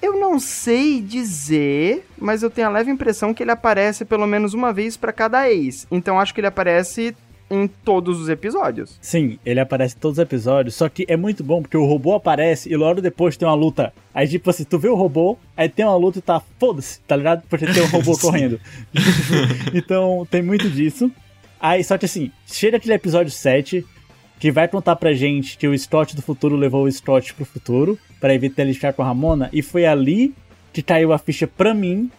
Eu 0.02 0.18
não 0.18 0.40
sei 0.40 1.00
dizer, 1.00 2.04
mas 2.18 2.42
eu 2.42 2.50
tenho 2.50 2.66
a 2.66 2.70
leve 2.70 2.90
impressão 2.90 3.32
que 3.32 3.42
ele 3.42 3.52
aparece 3.52 4.04
pelo 4.04 4.26
menos 4.26 4.52
uma 4.52 4.72
vez 4.72 4.96
para 4.96 5.12
cada 5.12 5.48
ex. 5.48 5.86
Então 5.92 6.18
acho 6.18 6.34
que 6.34 6.40
ele 6.40 6.48
aparece 6.48 7.14
em 7.48 7.68
todos 7.68 8.18
os 8.18 8.28
episódios. 8.28 8.98
Sim, 9.00 9.38
ele 9.44 9.60
aparece 9.60 9.94
em 9.94 9.98
todos 9.98 10.18
os 10.18 10.22
episódios, 10.22 10.74
só 10.74 10.88
que 10.88 11.04
é 11.06 11.16
muito 11.16 11.44
bom 11.44 11.60
porque 11.60 11.76
o 11.76 11.84
robô 11.84 12.14
aparece 12.14 12.68
e 12.72 12.76
logo 12.76 13.00
depois 13.00 13.36
tem 13.36 13.46
uma 13.46 13.54
luta. 13.54 13.92
Aí, 14.12 14.26
tipo 14.26 14.48
assim, 14.50 14.64
tu 14.64 14.78
vê 14.78 14.88
o 14.88 14.96
robô, 14.96 15.38
aí 15.56 15.68
tem 15.68 15.84
uma 15.84 15.96
luta 15.96 16.18
e 16.18 16.22
tá, 16.22 16.42
foda-se, 16.58 17.00
tá 17.02 17.14
ligado? 17.14 17.42
Porque 17.48 17.66
tem 17.66 17.82
um 17.82 17.88
robô 17.88 18.16
correndo. 18.18 18.58
então, 19.72 20.26
tem 20.30 20.42
muito 20.42 20.68
disso. 20.68 21.12
Aí, 21.60 21.84
só 21.84 21.96
que 21.96 22.06
assim, 22.06 22.32
chega 22.46 22.78
aquele 22.78 22.94
episódio 22.94 23.30
7, 23.30 23.86
que 24.42 24.50
vai 24.50 24.66
contar 24.66 24.96
pra 24.96 25.12
gente 25.12 25.56
que 25.56 25.68
o 25.68 25.78
Scott 25.78 26.16
do 26.16 26.20
futuro 26.20 26.56
levou 26.56 26.82
o 26.82 26.90
Scott 26.90 27.32
pro 27.32 27.44
futuro, 27.44 27.96
para 28.20 28.34
evitar 28.34 28.62
ele 28.62 28.74
ficar 28.74 28.92
com 28.92 29.00
a 29.00 29.04
Ramona, 29.04 29.48
e 29.52 29.62
foi 29.62 29.86
ali 29.86 30.34
que 30.72 30.82
caiu 30.82 31.12
a 31.12 31.18
ficha 31.18 31.46
pra 31.46 31.72
mim 31.72 32.10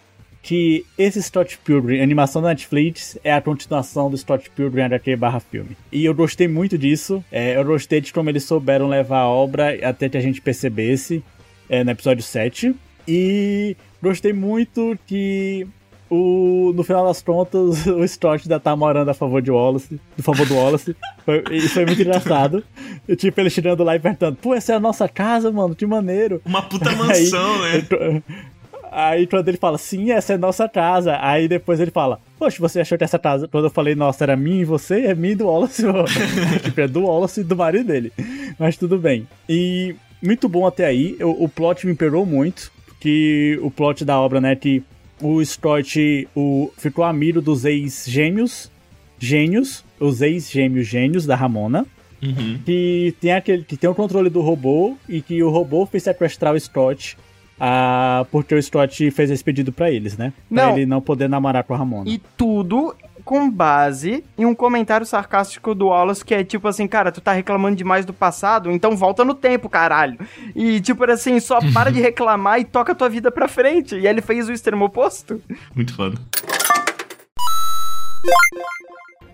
que 0.42 0.86
esse 0.96 1.22
Scott 1.22 1.58
Pilgrim, 1.62 2.00
animação 2.00 2.40
da 2.40 2.48
Netflix, 2.48 3.18
é 3.22 3.30
a 3.30 3.42
continuação 3.42 4.08
do 4.08 4.16
Scott 4.16 4.48
Pilgrim 4.56 4.84
HQ 4.84 5.16
barra 5.16 5.38
filme. 5.38 5.76
E 5.92 6.02
eu 6.02 6.14
gostei 6.14 6.48
muito 6.48 6.78
disso, 6.78 7.22
é, 7.30 7.58
eu 7.58 7.64
gostei 7.66 8.00
de 8.00 8.10
como 8.10 8.30
eles 8.30 8.44
souberam 8.44 8.88
levar 8.88 9.18
a 9.18 9.28
obra 9.28 9.78
até 9.86 10.08
que 10.08 10.16
a 10.16 10.22
gente 10.22 10.40
percebesse 10.40 11.22
é, 11.68 11.84
no 11.84 11.90
episódio 11.90 12.22
7. 12.22 12.74
E 13.06 13.76
gostei 14.02 14.32
muito 14.32 14.98
que 15.06 15.66
o, 16.68 16.72
no 16.72 16.82
final 16.82 17.06
das 17.06 17.22
contas, 17.22 17.86
o 17.86 18.04
Stott 18.04 18.44
ainda 18.44 18.60
tá 18.60 18.74
morando 18.74 19.08
a 19.08 19.14
favor 19.14 19.40
de 19.42 19.50
Wallace, 19.50 20.00
do 20.16 20.22
favor 20.22 20.46
do 20.46 20.54
Wallace. 20.54 20.96
Foi, 21.24 21.42
isso 21.52 21.70
foi 21.70 21.86
muito 21.86 22.02
engraçado. 22.02 22.62
E, 23.08 23.16
tipo, 23.16 23.40
ele 23.40 23.50
chegando 23.50 23.82
lá 23.82 23.96
e 23.96 24.00
perguntando, 24.00 24.36
pô, 24.40 24.54
essa 24.54 24.72
é 24.72 24.76
a 24.76 24.80
nossa 24.80 25.08
casa, 25.08 25.50
mano, 25.50 25.74
que 25.74 25.86
maneiro. 25.86 26.40
Uma 26.44 26.62
puta 26.62 26.92
mansão, 26.92 27.62
Aí, 27.62 27.78
né? 27.82 28.22
Aí 28.96 29.26
quando 29.26 29.48
ele 29.48 29.56
fala, 29.56 29.76
sim, 29.76 30.12
essa 30.12 30.34
é 30.34 30.38
nossa 30.38 30.68
casa. 30.68 31.18
Aí 31.20 31.48
depois 31.48 31.80
ele 31.80 31.90
fala, 31.90 32.20
poxa, 32.38 32.58
você 32.60 32.80
achou 32.80 32.96
que 32.96 33.02
essa 33.02 33.18
casa, 33.18 33.48
quando 33.48 33.64
eu 33.64 33.70
falei, 33.70 33.96
nossa, 33.96 34.22
era 34.22 34.36
minha 34.36 34.62
e 34.62 34.64
você, 34.64 35.06
é 35.06 35.14
minha 35.16 35.32
e 35.32 35.36
do 35.36 35.46
Wallace. 35.46 35.82
tipo, 36.62 36.80
é 36.80 36.86
do 36.86 37.02
Wallace 37.02 37.40
e 37.40 37.44
do 37.44 37.56
marido 37.56 37.88
dele. 37.88 38.12
Mas 38.56 38.76
tudo 38.76 38.96
bem. 38.96 39.26
E 39.48 39.96
muito 40.22 40.48
bom 40.48 40.64
até 40.64 40.86
aí. 40.86 41.16
O, 41.20 41.44
o 41.44 41.48
plot 41.48 41.84
me 41.88 41.94
pegou 41.96 42.24
muito. 42.24 42.72
Que 43.00 43.58
o 43.62 43.70
plot 43.70 44.04
da 44.04 44.18
obra, 44.18 44.40
né, 44.40 44.54
que 44.54 44.82
o 45.20 45.44
Scott 45.44 46.28
o, 46.34 46.72
ficou 46.76 47.04
amigo 47.04 47.40
dos 47.40 47.64
ex-gêmeos, 47.64 48.70
gênios, 49.18 49.84
os 49.98 50.20
ex-gêmeos 50.22 50.86
gênios 50.86 51.26
da 51.26 51.36
Ramona. 51.36 51.86
Uhum. 52.22 52.58
Que 52.64 53.14
tem 53.20 53.32
aquele 53.32 53.64
que 53.64 53.76
tem 53.76 53.90
o 53.90 53.94
controle 53.94 54.30
do 54.30 54.40
robô 54.40 54.96
e 55.06 55.20
que 55.20 55.42
o 55.42 55.50
robô 55.50 55.84
fez 55.84 56.04
sequestrar 56.04 56.54
o 56.54 56.60
Scott 56.60 57.18
ah, 57.58 58.26
porque 58.30 58.54
o 58.54 58.62
Scott 58.62 59.10
fez 59.10 59.30
esse 59.30 59.42
pedido 59.42 59.72
para 59.72 59.90
eles, 59.90 60.16
né? 60.16 60.32
Pra 60.52 60.66
não. 60.66 60.76
ele 60.76 60.86
não 60.86 61.00
poder 61.00 61.28
namorar 61.28 61.64
com 61.64 61.74
a 61.74 61.76
Ramona. 61.76 62.10
E 62.10 62.20
tudo 62.36 62.94
com 63.24 63.50
base 63.50 64.24
em 64.36 64.44
um 64.44 64.54
comentário 64.54 65.06
sarcástico 65.06 65.74
do 65.74 65.86
Wallace 65.86 66.24
que 66.24 66.34
é 66.34 66.44
tipo 66.44 66.68
assim, 66.68 66.86
cara, 66.86 67.10
tu 67.10 67.20
tá 67.20 67.32
reclamando 67.32 67.76
demais 67.76 68.04
do 68.04 68.12
passado, 68.12 68.70
então 68.70 68.96
volta 68.96 69.24
no 69.24 69.34
tempo, 69.34 69.68
caralho. 69.68 70.18
E 70.54 70.80
tipo 70.80 71.04
assim, 71.10 71.40
só 71.40 71.58
para 71.72 71.90
de 71.90 72.00
reclamar 72.02 72.60
e 72.60 72.64
toca 72.64 72.92
a 72.92 72.94
tua 72.94 73.08
vida 73.08 73.30
pra 73.30 73.48
frente. 73.48 73.96
E 73.96 74.06
ele 74.06 74.20
fez 74.20 74.48
o 74.48 74.52
extremo 74.52 74.84
oposto. 74.84 75.40
Muito 75.74 75.94
foda. 75.94 76.18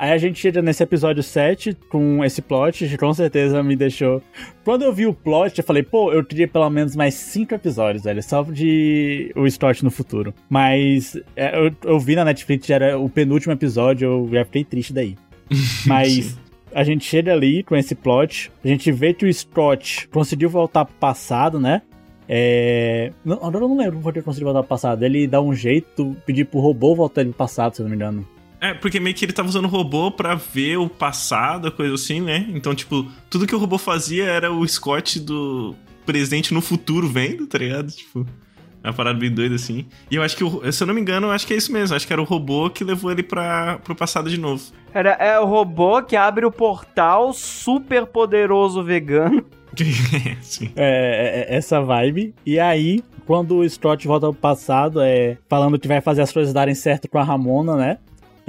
Aí 0.01 0.13
a 0.13 0.17
gente 0.17 0.41
chega 0.41 0.63
nesse 0.63 0.83
episódio 0.83 1.23
7 1.23 1.77
com 1.91 2.25
esse 2.25 2.41
plot, 2.41 2.97
com 2.97 3.13
certeza 3.13 3.63
me 3.63 3.77
deixou. 3.77 4.23
Quando 4.65 4.81
eu 4.81 4.95
vi 4.95 5.07
o 5.07 5.13
plot, 5.13 5.59
eu 5.59 5.63
falei, 5.63 5.83
pô, 5.83 6.11
eu 6.11 6.25
queria 6.25 6.49
pelo 6.49 6.71
menos 6.71 6.97
mais 6.97 7.13
5 7.13 7.55
episódios, 7.55 8.05
velho, 8.05 8.23
só 8.23 8.43
de 8.43 9.31
o 9.37 9.47
Stott 9.47 9.85
no 9.85 9.91
futuro. 9.91 10.33
Mas 10.49 11.19
é, 11.37 11.55
eu, 11.55 11.71
eu 11.85 12.01
vi 12.01 12.17
na 12.17 12.25
Netflix, 12.25 12.71
era 12.71 12.99
o 12.99 13.11
penúltimo 13.11 13.53
episódio, 13.53 14.07
eu 14.07 14.29
já 14.33 14.45
fiquei 14.47 14.65
triste 14.65 14.95
daí. 14.95 15.19
Mas 15.85 16.35
a 16.75 16.83
gente 16.83 17.05
chega 17.05 17.35
ali 17.35 17.63
com 17.63 17.77
esse 17.77 17.95
plot, 17.95 18.51
a 18.65 18.69
gente 18.69 18.91
vê 18.91 19.13
que 19.13 19.27
o 19.27 19.35
Scott 19.35 20.09
conseguiu 20.09 20.49
voltar 20.49 20.87
pro 20.87 20.95
passado, 20.95 21.61
né? 21.61 21.83
É... 22.27 23.13
Não, 23.23 23.37
agora 23.45 23.67
eu 23.67 23.69
não 23.69 23.77
lembro 23.77 24.01
porque 24.01 24.21
ele 24.21 24.25
conseguiu 24.25 24.47
voltar 24.47 24.63
pro 24.63 24.69
passado. 24.71 25.03
Ele 25.03 25.27
dá 25.27 25.43
um 25.43 25.53
jeito, 25.53 26.17
pedir 26.25 26.47
pro 26.47 26.59
robô 26.59 26.95
voltar 26.95 27.21
ele 27.21 27.31
pro 27.31 27.39
passado, 27.39 27.77
se 27.77 27.83
eu 27.83 27.85
não 27.85 27.91
me 27.91 27.97
engano. 27.97 28.27
É, 28.61 28.75
porque 28.75 29.01
meio 29.01 29.17
que 29.17 29.25
ele 29.25 29.33
tava 29.33 29.49
usando 29.49 29.65
o 29.65 29.69
robô 29.69 30.11
pra 30.11 30.35
ver 30.35 30.77
o 30.77 30.89
passado, 30.89 31.73
coisa 31.73 31.95
assim, 31.95 32.21
né? 32.21 32.47
Então, 32.51 32.75
tipo, 32.75 33.11
tudo 33.31 33.47
que 33.47 33.55
o 33.55 33.59
robô 33.59 33.79
fazia 33.79 34.25
era 34.25 34.53
o 34.53 34.67
Scott 34.69 35.19
do 35.19 35.75
presente 36.05 36.53
no 36.53 36.61
futuro 36.61 37.09
vendo, 37.09 37.47
tá 37.47 37.57
ligado? 37.57 37.91
Tipo, 37.91 38.27
é 38.83 38.89
uma 38.89 38.95
parada 38.95 39.19
bem 39.19 39.31
doida, 39.31 39.55
assim. 39.55 39.87
E 40.11 40.17
eu 40.17 40.23
acho 40.23 40.37
que, 40.37 40.73
se 40.73 40.83
eu 40.83 40.87
não 40.87 40.95
me 40.95 41.01
engano, 41.01 41.29
eu 41.29 41.31
acho 41.31 41.47
que 41.47 41.55
é 41.55 41.57
isso 41.57 41.73
mesmo. 41.73 41.97
Acho 41.97 42.07
que 42.07 42.13
era 42.13 42.21
o 42.21 42.25
robô 42.25 42.69
que 42.69 42.85
levou 42.85 43.11
ele 43.11 43.23
pra, 43.23 43.79
pro 43.79 43.95
passado 43.95 44.29
de 44.29 44.39
novo. 44.39 44.63
Era, 44.93 45.13
é 45.13 45.39
o 45.39 45.47
robô 45.47 46.03
que 46.03 46.17
abre 46.17 46.45
o 46.45 46.53
portal 46.53 47.33
super 47.33 48.07
poderoso 48.07 48.83
vegano. 48.83 49.45
É, 50.75 51.47
é, 51.49 51.55
é, 51.55 51.57
essa 51.57 51.81
vibe. 51.81 52.35
E 52.45 52.59
aí, 52.59 53.05
quando 53.25 53.59
o 53.59 53.71
Scott 53.71 54.05
volta 54.07 54.27
pro 54.27 54.35
passado, 54.35 55.01
é 55.01 55.39
falando 55.49 55.79
que 55.79 55.87
vai 55.87 56.01
fazer 56.01 56.23
as 56.23 56.33
coisas 56.33 56.53
darem 56.53 56.75
certo 56.75 57.09
com 57.09 57.19
a 57.19 57.23
Ramona, 57.23 57.77
né? 57.77 57.99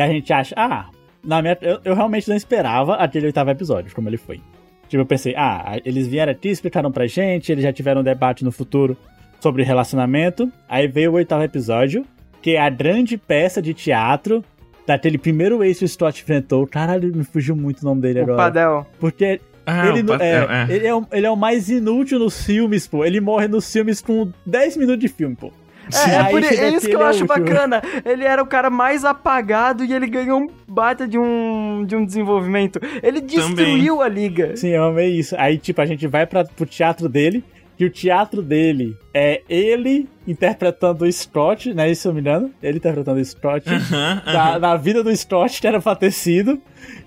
E 0.02 0.04
a 0.04 0.08
gente 0.08 0.34
acha, 0.34 0.56
ah, 0.58 0.90
na 1.24 1.42
minha, 1.42 1.58
eu, 1.62 1.80
eu 1.86 1.94
realmente 1.94 2.28
não 2.28 2.36
esperava 2.36 2.96
aquele 2.96 3.28
oitavo 3.28 3.52
episódio, 3.52 3.94
como 3.94 4.10
ele 4.10 4.18
foi. 4.18 4.42
Tipo, 4.88 5.04
eu 5.04 5.06
pensei, 5.06 5.36
ah, 5.38 5.80
eles 5.86 6.08
vieram 6.08 6.32
aqui, 6.32 6.50
explicaram 6.50 6.92
pra 6.92 7.06
gente, 7.08 7.52
eles 7.52 7.64
já 7.64 7.72
tiveram 7.72 8.02
um 8.02 8.04
debate 8.04 8.44
no 8.44 8.52
futuro 8.52 8.98
sobre 9.40 9.64
relacionamento. 9.64 10.52
Aí 10.68 10.88
veio 10.88 11.12
o 11.12 11.16
oitavo 11.16 11.44
episódio, 11.44 12.06
que 12.42 12.56
é 12.56 12.62
a 12.62 12.70
grande 12.70 13.16
peça 13.16 13.62
de 13.62 13.74
teatro 13.74 14.44
daquele 14.86 15.18
primeiro 15.18 15.64
ex 15.64 15.80
que 15.80 15.86
o 15.86 15.88
Scott 15.88 16.22
enfrentou. 16.22 16.66
Caralho, 16.66 17.16
me 17.16 17.24
fugiu 17.24 17.56
muito 17.56 17.82
o 17.82 17.86
nome 17.86 18.02
dele 18.02 18.20
o 18.20 18.24
agora. 18.24 18.38
Padel. 18.38 18.88
Porque 19.00 19.40
ah, 19.66 19.88
ele, 19.88 20.12
é, 20.20 20.26
é. 20.26 20.76
Ele, 20.76 20.88
é 20.88 20.96
o, 20.96 21.08
ele 21.12 21.26
é 21.28 21.30
o 21.30 21.38
mais 21.38 21.70
inútil 21.70 22.20
nos 22.20 22.44
filmes, 22.44 22.88
pô. 22.88 23.06
Ele 23.06 23.22
morre 23.22 23.48
nos 23.48 23.72
filmes 23.72 24.02
com 24.02 24.32
10 24.46 24.78
minutos 24.78 25.00
de 25.00 25.08
filme, 25.08 25.36
pô. 25.36 25.54
É, 25.94 26.16
é, 26.16 26.24
por, 26.26 26.44
é 26.44 26.70
isso 26.70 26.88
que 26.88 26.96
eu 26.96 27.02
acho 27.02 27.24
último. 27.24 27.46
bacana. 27.46 27.82
Ele 28.06 28.24
era 28.24 28.42
o 28.42 28.46
cara 28.46 28.70
mais 28.70 29.04
apagado 29.04 29.84
e 29.84 29.94
ele 29.94 30.08
ganhou 30.08 30.40
um 30.42 30.48
bata 30.68 31.08
de 31.08 31.18
um, 31.18 31.84
de 31.86 31.96
um 31.96 32.06
desenvolvimento. 32.06 32.80
Ele 33.02 33.20
destruiu 33.20 33.98
Também. 33.98 34.04
a 34.04 34.08
liga. 34.08 34.56
Sim, 34.56 34.70
eu 34.70 34.84
amei 34.84 35.10
isso. 35.10 35.36
Aí, 35.38 35.58
tipo, 35.58 35.82
a 35.82 35.86
gente 35.86 36.08
vai 36.08 36.26
pra, 36.26 36.46
pro 36.46 36.66
teatro 36.66 37.10
dele 37.10 37.44
que 37.82 37.86
o 37.86 37.90
teatro 37.90 38.44
dele 38.44 38.96
é 39.12 39.42
ele 39.50 40.08
interpretando 40.28 41.04
o 41.04 41.12
Scott, 41.12 41.74
né? 41.74 41.90
Isso 41.90 42.08
eu 42.08 42.14
me 42.14 42.20
engano. 42.20 42.52
Ele 42.62 42.78
interpretando 42.78 43.20
o 43.20 43.26
Scott 43.26 43.68
uh 43.68 43.74
-huh, 43.74 43.78
uh 43.78 44.22
-huh. 44.22 44.34
Na, 44.34 44.60
na, 44.60 44.76
vida 44.76 45.04
do 45.04 45.16
Scott, 45.18 45.60
que 45.60 45.66
era 45.66 45.82
pra 45.82 45.96
ter 45.96 46.12
sido. 46.12 46.62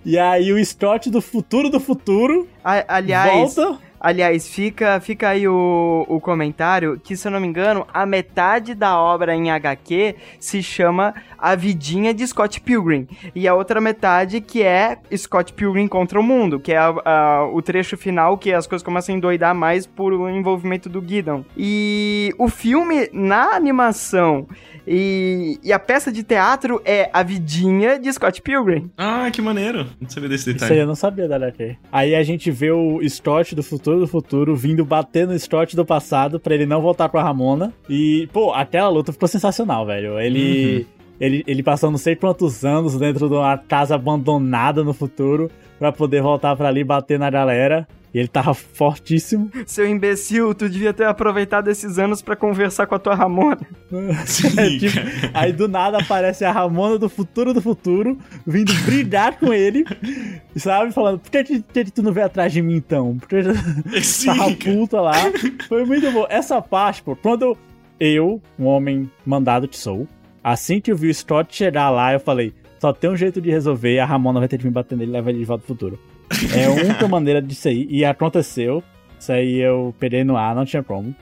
E 0.04 0.18
aí 0.18 0.52
o 0.52 0.64
Scott 0.64 1.10
do 1.10 1.20
futuro 1.20 1.70
do 1.70 1.78
futuro. 1.78 2.48
A, 2.64 2.96
aliás, 2.96 3.54
volta. 3.54 3.78
Aliás, 4.04 4.46
fica, 4.46 5.00
fica 5.00 5.30
aí 5.30 5.48
o, 5.48 6.04
o 6.06 6.20
comentário 6.20 7.00
que, 7.02 7.16
se 7.16 7.26
eu 7.26 7.32
não 7.32 7.40
me 7.40 7.46
engano, 7.46 7.86
a 7.90 8.04
metade 8.04 8.74
da 8.74 8.98
obra 8.98 9.34
em 9.34 9.50
HQ 9.50 10.14
se 10.38 10.62
chama 10.62 11.14
A 11.38 11.54
Vidinha 11.54 12.12
de 12.12 12.26
Scott 12.26 12.60
Pilgrim. 12.60 13.08
E 13.34 13.48
a 13.48 13.54
outra 13.54 13.80
metade 13.80 14.42
que 14.42 14.62
é 14.62 14.98
Scott 15.16 15.54
Pilgrim 15.54 15.88
contra 15.88 16.20
o 16.20 16.22
Mundo, 16.22 16.60
que 16.60 16.74
é 16.74 16.76
a, 16.76 16.94
a, 17.02 17.48
o 17.50 17.62
trecho 17.62 17.96
final 17.96 18.36
que 18.36 18.52
as 18.52 18.66
coisas 18.66 18.84
começam 18.84 19.14
a 19.14 19.16
endoidar 19.16 19.54
mais 19.54 19.86
por 19.86 20.12
o 20.12 20.28
envolvimento 20.28 20.90
do 20.90 21.00
Gideon. 21.00 21.42
E 21.56 22.30
o 22.36 22.46
filme, 22.50 23.08
na 23.10 23.54
animação 23.54 24.46
e, 24.86 25.58
e, 25.62 25.72
a 25.72 25.78
peça 25.78 26.12
de 26.12 26.22
teatro 26.22 26.80
é 26.84 27.08
A 27.12 27.22
Vidinha 27.22 27.98
de 27.98 28.12
Scott 28.12 28.42
Pilgrim. 28.42 28.90
Ah, 28.96 29.30
que 29.30 29.40
maneiro. 29.40 29.86
Não 30.00 30.08
sabia 30.08 30.28
desse 30.28 30.52
detalhe. 30.52 30.64
Isso 30.64 30.72
aí 30.74 30.78
eu 30.78 30.86
não 30.86 30.94
sabia 30.94 31.26
da 31.26 31.36
HQ. 31.36 31.76
Aí 31.90 32.14
a 32.14 32.22
gente 32.22 32.50
vê 32.50 32.70
o 32.70 33.00
Scott 33.08 33.54
do 33.54 33.62
futuro 33.62 33.93
do 33.98 34.06
futuro 34.06 34.54
vindo 34.56 34.84
bater 34.84 35.26
no 35.26 35.38
Scott 35.38 35.74
do 35.74 35.84
passado 35.84 36.38
para 36.40 36.54
ele 36.54 36.66
não 36.66 36.80
voltar 36.80 37.08
com 37.08 37.18
a 37.18 37.22
Ramona. 37.22 37.72
E, 37.88 38.28
pô, 38.32 38.52
aquela 38.52 38.88
luta 38.88 39.12
ficou 39.12 39.28
sensacional, 39.28 39.86
velho. 39.86 40.18
Ele. 40.18 40.78
Uhum. 40.78 40.94
Ele, 41.20 41.44
ele 41.46 41.62
passou 41.62 41.92
não 41.92 41.98
sei 41.98 42.16
quantos 42.16 42.64
anos 42.64 42.98
dentro 42.98 43.28
de 43.28 43.34
uma 43.36 43.56
casa 43.56 43.94
abandonada 43.94 44.82
no 44.82 44.92
futuro 44.92 45.48
para 45.78 45.92
poder 45.92 46.20
voltar 46.20 46.56
para 46.56 46.68
ali 46.68 46.80
e 46.80 46.84
bater 46.84 47.20
na 47.20 47.30
galera. 47.30 47.86
E 48.14 48.18
ele 48.20 48.28
tava 48.28 48.54
fortíssimo. 48.54 49.50
Seu 49.66 49.88
imbecil, 49.88 50.54
tu 50.54 50.68
devia 50.68 50.94
ter 50.94 51.04
aproveitado 51.04 51.68
esses 51.68 51.98
anos 51.98 52.22
para 52.22 52.36
conversar 52.36 52.86
com 52.86 52.94
a 52.94 52.98
tua 52.98 53.16
Ramona. 53.16 53.58
Sim, 54.24 54.56
é, 54.56 54.78
tipo, 54.78 54.98
aí 55.34 55.52
do 55.52 55.66
nada 55.66 55.98
aparece 55.98 56.44
a 56.44 56.52
Ramona 56.52 56.96
do 56.96 57.08
futuro 57.08 57.52
do 57.52 57.60
futuro, 57.60 58.16
vindo 58.46 58.72
brigar 58.84 59.36
com 59.36 59.52
ele, 59.52 59.84
sabe? 60.54 60.92
Falando, 60.92 61.18
por 61.18 61.30
que, 61.30 61.42
que, 61.42 61.62
que 61.62 61.90
tu 61.90 62.02
não 62.04 62.12
veio 62.12 62.26
atrás 62.26 62.52
de 62.52 62.62
mim 62.62 62.76
então? 62.76 63.18
Porque 63.18 63.42
Sim, 64.00 64.26
tava 64.26 64.50
puta 64.52 65.00
lá. 65.00 65.14
Foi 65.68 65.84
muito 65.84 66.08
bom. 66.12 66.24
Essa 66.28 66.62
parte, 66.62 67.02
pô, 67.02 67.16
quando 67.16 67.56
eu, 67.98 68.40
um 68.56 68.66
homem 68.66 69.10
mandado 69.26 69.66
que 69.66 69.76
sou, 69.76 70.06
assim 70.42 70.80
que 70.80 70.92
eu 70.92 70.96
vi 70.96 71.08
o 71.08 71.14
Scott 71.14 71.54
chegar 71.54 71.90
lá, 71.90 72.12
eu 72.12 72.20
falei, 72.20 72.54
só 72.78 72.92
tem 72.92 73.10
um 73.10 73.16
jeito 73.16 73.40
de 73.40 73.50
resolver, 73.50 73.98
a 73.98 74.04
Ramona 74.04 74.38
vai 74.38 74.48
ter 74.48 74.58
que 74.58 74.66
me 74.66 74.70
bater 74.70 74.96
nele 74.96 75.10
e 75.10 75.14
levar 75.14 75.30
ele 75.30 75.40
de 75.40 75.44
volta 75.44 75.64
pro 75.64 75.74
futuro. 75.74 75.98
É 76.54 76.64
a 76.64 76.70
única 76.70 77.06
maneira 77.08 77.40
disso 77.40 77.68
aí. 77.68 77.86
E 77.90 78.04
aconteceu. 78.04 78.82
Isso 79.18 79.32
aí 79.32 79.58
eu 79.58 79.94
peguei 79.98 80.24
no 80.24 80.36
ar, 80.36 80.54
não 80.54 80.64
tinha 80.64 80.82
como. 80.82 81.14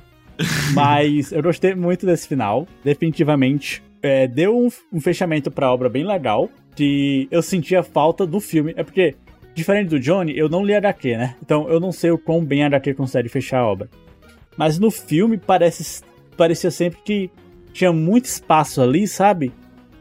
Mas 0.72 1.32
eu 1.32 1.42
gostei 1.42 1.74
muito 1.74 2.06
desse 2.06 2.26
final. 2.28 2.66
Definitivamente. 2.84 3.82
É, 4.02 4.26
deu 4.26 4.56
um, 4.56 4.68
um 4.92 5.00
fechamento 5.00 5.50
pra 5.50 5.72
obra 5.72 5.88
bem 5.88 6.04
legal. 6.04 6.48
Que 6.74 7.28
eu 7.30 7.42
sentia 7.42 7.82
falta 7.82 8.26
do 8.26 8.40
filme. 8.40 8.72
É 8.76 8.82
porque, 8.82 9.14
diferente 9.54 9.90
do 9.90 10.00
Johnny, 10.00 10.36
eu 10.36 10.48
não 10.48 10.64
li 10.64 10.74
HQ, 10.74 11.16
né? 11.16 11.36
Então 11.42 11.68
eu 11.68 11.78
não 11.78 11.92
sei 11.92 12.10
o 12.10 12.18
quão 12.18 12.44
bem 12.44 12.62
a 12.62 12.66
HQ 12.66 12.94
consegue 12.94 13.28
fechar 13.28 13.60
a 13.60 13.66
obra. 13.66 13.88
Mas 14.56 14.78
no 14.78 14.90
filme 14.90 15.38
parece, 15.38 16.02
parecia 16.36 16.70
sempre 16.70 17.00
que 17.04 17.30
tinha 17.72 17.92
muito 17.92 18.26
espaço 18.26 18.80
ali, 18.82 19.06
sabe? 19.06 19.52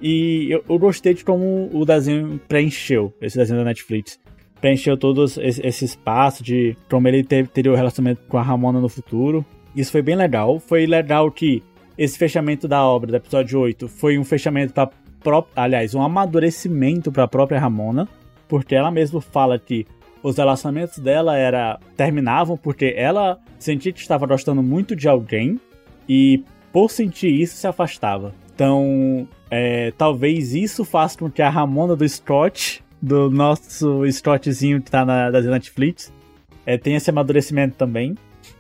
E 0.02 0.48
eu, 0.50 0.64
eu 0.68 0.80
gostei 0.80 1.14
de 1.14 1.24
como 1.24 1.70
o 1.72 1.86
desenho 1.86 2.40
preencheu, 2.48 3.14
esse 3.22 3.38
desenho 3.38 3.60
da 3.60 3.66
Netflix 3.66 4.20
preencheu 4.62 4.96
todo 4.96 5.26
esse 5.26 5.84
espaço 5.84 6.44
de 6.44 6.78
como 6.90 7.08
ele 7.08 7.24
ter, 7.24 7.48
teria 7.48 7.72
o 7.72 7.76
relacionamento 7.76 8.22
com 8.28 8.38
a 8.38 8.44
Ramona 8.44 8.80
no 8.80 8.88
futuro. 8.88 9.44
Isso 9.76 9.92
foi 9.92 10.04
bem 10.04 10.16
legal. 10.16 10.60
Foi 10.60 10.86
legal 10.86 11.32
que 11.32 11.64
esse 11.98 12.18
fechamento 12.18 12.68
da 12.68 12.84
obra, 12.86 13.12
do 13.12 13.18
episódio 13.18 13.60
8, 13.60 13.88
foi 13.88 14.18
um 14.18 14.24
fechamento 14.24 14.74
para 14.74 15.44
aliás, 15.56 15.94
um 15.94 16.02
amadurecimento 16.02 17.12
para 17.12 17.24
a 17.24 17.28
própria 17.28 17.60
Ramona, 17.60 18.08
porque 18.48 18.76
ela 18.76 18.92
mesma 18.92 19.20
fala 19.22 19.60
que 19.60 19.86
os 20.24 20.38
relacionamentos 20.38 21.00
dela 21.00 21.38
era 21.38 21.80
terminavam 21.98 22.56
porque 22.56 22.94
ela 22.96 23.40
sentia 23.58 23.92
que 23.92 24.00
estava 24.00 24.28
gostando 24.28 24.62
muito 24.62 24.96
de 24.96 25.08
alguém 25.08 25.60
e 26.08 26.44
por 26.72 26.90
sentir 26.90 27.30
isso 27.30 27.56
se 27.56 27.68
afastava. 27.68 28.34
Então, 28.54 29.28
é, 29.50 29.92
talvez 29.98 30.54
isso 30.54 30.86
faça 30.86 31.18
com 31.18 31.30
que 31.30 31.42
a 31.42 31.50
Ramona 31.50 31.96
do 31.96 32.08
Scott 32.08 32.84
do 33.02 33.30
nosso 33.30 34.04
Scottzinho 34.12 34.82
que 34.82 34.92
tá 34.92 35.04
na 35.04 35.32
da 35.32 35.42
Netflix. 35.42 36.14
É, 36.66 36.78
tem 36.78 36.96
esse 36.96 37.10
amadurecimento 37.10 37.76
também. 37.76 38.16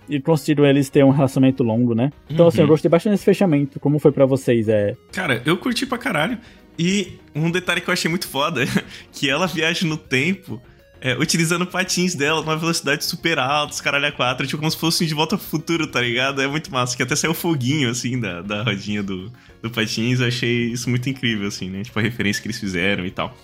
E 0.09 0.19
consigo 0.19 0.65
eles 0.65 0.89
ter 0.89 1.05
um 1.05 1.09
relacionamento 1.09 1.63
longo, 1.63 1.93
né? 1.95 2.11
Então, 2.29 2.45
uhum. 2.45 2.49
assim, 2.49 2.57
eu 2.59 2.63
uhum. 2.63 2.69
gostei 2.69 2.89
bastante 2.89 3.13
desse 3.13 3.23
fechamento. 3.23 3.79
Como 3.79 3.99
foi 3.99 4.11
para 4.11 4.25
vocês? 4.25 4.67
É... 4.67 4.95
Cara, 5.11 5.41
eu 5.45 5.55
curti 5.55 5.85
pra 5.85 5.97
caralho. 5.97 6.37
E 6.77 7.19
um 7.33 7.49
detalhe 7.51 7.79
que 7.79 7.89
eu 7.89 7.93
achei 7.93 8.09
muito 8.09 8.27
foda, 8.27 8.61
que 9.11 9.29
ela 9.29 9.47
viaja 9.47 9.85
no 9.85 9.95
tempo 9.95 10.61
é, 11.01 11.17
utilizando 11.17 11.65
patins 11.65 12.13
dela 12.13 12.41
numa 12.41 12.55
velocidade 12.55 13.03
super 13.03 13.39
alta, 13.39 13.73
os 13.73 13.81
caralho 13.81 14.05
a 14.05 14.11
quatro, 14.11 14.45
tipo 14.45 14.59
como 14.59 14.69
se 14.69 14.77
fosse 14.77 15.05
de 15.05 15.13
volta 15.15 15.35
ao 15.35 15.39
futuro, 15.39 15.87
tá 15.87 15.99
ligado? 15.99 16.41
É 16.41 16.47
muito 16.47 16.71
massa, 16.71 16.95
que 16.95 17.01
até 17.01 17.15
saiu 17.15 17.33
foguinho, 17.33 17.89
assim, 17.89 18.19
da, 18.19 18.41
da 18.41 18.63
rodinha 18.63 19.01
do, 19.01 19.31
do 19.63 19.71
patins, 19.71 20.19
eu 20.19 20.27
achei 20.27 20.67
isso 20.67 20.87
muito 20.89 21.09
incrível, 21.09 21.47
assim, 21.47 21.69
né? 21.69 21.83
Tipo, 21.83 21.97
a 21.97 22.01
referência 22.03 22.39
que 22.39 22.47
eles 22.47 22.59
fizeram 22.59 23.03
e 23.03 23.11
tal. 23.11 23.35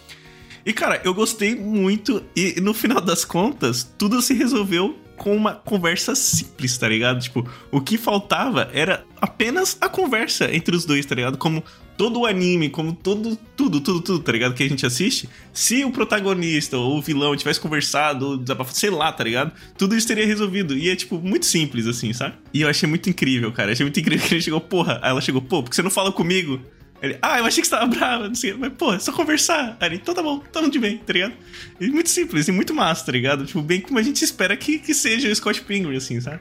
E, 0.68 0.74
cara, 0.74 1.00
eu 1.06 1.14
gostei 1.14 1.56
muito. 1.56 2.22
E 2.36 2.60
no 2.60 2.74
final 2.74 3.00
das 3.00 3.24
contas, 3.24 3.90
tudo 3.98 4.22
se 4.22 4.34
resolveu 4.34 5.00
com 5.16 5.34
uma 5.34 5.54
conversa 5.54 6.14
simples, 6.14 6.78
tá 6.78 6.90
ligado? 6.90 7.22
Tipo, 7.22 7.50
o 7.72 7.80
que 7.80 7.98
faltava 7.98 8.70
era 8.74 9.06
apenas 9.22 9.78
a 9.80 9.88
conversa 9.88 10.54
entre 10.54 10.76
os 10.76 10.84
dois, 10.84 11.06
tá 11.06 11.16
ligado? 11.16 11.38
Como 11.38 11.64
todo 11.96 12.20
o 12.20 12.26
anime, 12.26 12.70
como 12.70 12.92
todo, 12.92 13.38
tudo, 13.56 13.80
tudo, 13.80 14.02
tudo, 14.02 14.20
tá 14.20 14.34
ligado? 14.34 14.54
Que 14.54 14.64
a 14.64 14.68
gente 14.68 14.86
assiste. 14.86 15.30
Se 15.54 15.86
o 15.86 15.90
protagonista 15.90 16.78
ou 16.78 16.98
o 16.98 17.02
vilão 17.02 17.34
tivesse 17.38 17.62
conversado, 17.62 18.28
ou 18.28 18.66
sei 18.66 18.90
lá, 18.90 19.10
tá 19.10 19.24
ligado? 19.24 19.54
Tudo 19.78 19.96
isso 19.96 20.06
teria 20.06 20.26
resolvido. 20.26 20.78
E 20.78 20.90
é, 20.90 20.98
tipo, 20.98 21.18
muito 21.18 21.46
simples, 21.46 21.88
assim, 21.88 22.12
sabe? 22.12 22.36
E 22.54 22.64
eu 22.64 22.68
achei 22.68 22.90
muito 22.90 23.10
incrível, 23.10 23.54
cara. 23.54 23.72
Achei 23.72 23.86
muito 23.86 24.02
incrível 24.02 24.28
que 24.28 24.34
ele 24.34 24.42
chegou, 24.42 24.60
porra. 24.60 25.00
Aí 25.02 25.12
ela 25.12 25.22
chegou, 25.22 25.42
pô, 25.42 25.64
porque 25.64 25.78
você 25.78 25.82
não 25.82 25.90
fala 25.90 26.12
comigo? 26.12 26.60
Ele, 27.02 27.18
ah, 27.22 27.40
eu 27.40 27.46
achei 27.46 27.62
que 27.62 27.68
você 27.68 27.76
tava 27.76 27.86
bravo, 27.88 28.28
não 28.28 28.36
sei, 28.36 28.54
mas, 28.54 28.74
pô, 28.74 28.94
é 28.94 29.00
só 29.00 29.12
conversar. 29.12 29.78
Aí 29.80 29.90
ele, 29.90 29.96
então 29.98 30.16
tá 30.16 30.24
bom, 30.24 30.40
tá 30.40 30.62
de 30.62 30.80
bem, 30.80 30.98
tá 30.98 31.14
ligado? 31.14 31.34
E 31.80 31.90
muito 31.90 32.10
simples 32.10 32.48
e 32.48 32.52
muito 32.52 32.74
massa, 32.74 33.06
tá 33.06 33.12
ligado? 33.12 33.46
Tipo, 33.46 33.62
bem 33.62 33.82
como 33.82 34.00
a 34.00 34.02
gente 34.04 34.24
espera 34.24 34.58
que, 34.58 34.80
que 34.80 34.94
seja 34.94 35.30
o 35.30 35.36
Scott 35.36 35.62
Pilgrim, 35.62 35.96
assim, 35.96 36.20
sabe? 36.20 36.40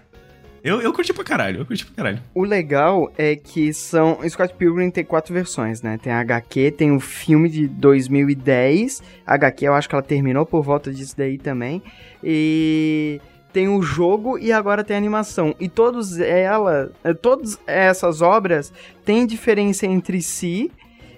Eu, 0.64 0.80
eu 0.80 0.92
curti 0.92 1.12
pra 1.12 1.22
caralho, 1.22 1.60
eu 1.60 1.66
curti 1.66 1.86
pra 1.86 1.94
caralho. 1.94 2.22
O 2.34 2.42
legal 2.42 3.12
é 3.16 3.36
que 3.36 3.72
são. 3.72 4.18
Scott 4.28 4.52
Pilgrim 4.54 4.90
tem 4.90 5.04
quatro 5.04 5.32
versões, 5.32 5.80
né? 5.80 5.96
Tem 5.96 6.12
a 6.12 6.18
HQ, 6.18 6.72
tem 6.72 6.90
o 6.90 6.98
filme 6.98 7.48
de 7.48 7.68
2010. 7.68 9.00
A 9.24 9.34
HQ 9.34 9.64
eu 9.64 9.74
acho 9.74 9.88
que 9.88 9.94
ela 9.94 10.02
terminou 10.02 10.44
por 10.44 10.64
volta 10.64 10.92
disso 10.92 11.14
daí 11.16 11.38
também. 11.38 11.80
E 12.24 13.20
tem 13.56 13.68
o 13.68 13.80
jogo 13.80 14.38
e 14.38 14.52
agora 14.52 14.84
tem 14.84 14.94
a 14.94 14.98
animação. 14.98 15.54
E 15.58 15.66
todos 15.66 16.20
ela, 16.20 16.92
eh, 17.02 17.14
todas 17.14 17.58
essas 17.66 18.20
obras 18.20 18.70
têm 19.02 19.26
diferença 19.26 19.86
entre 19.86 20.20
si, 20.20 20.70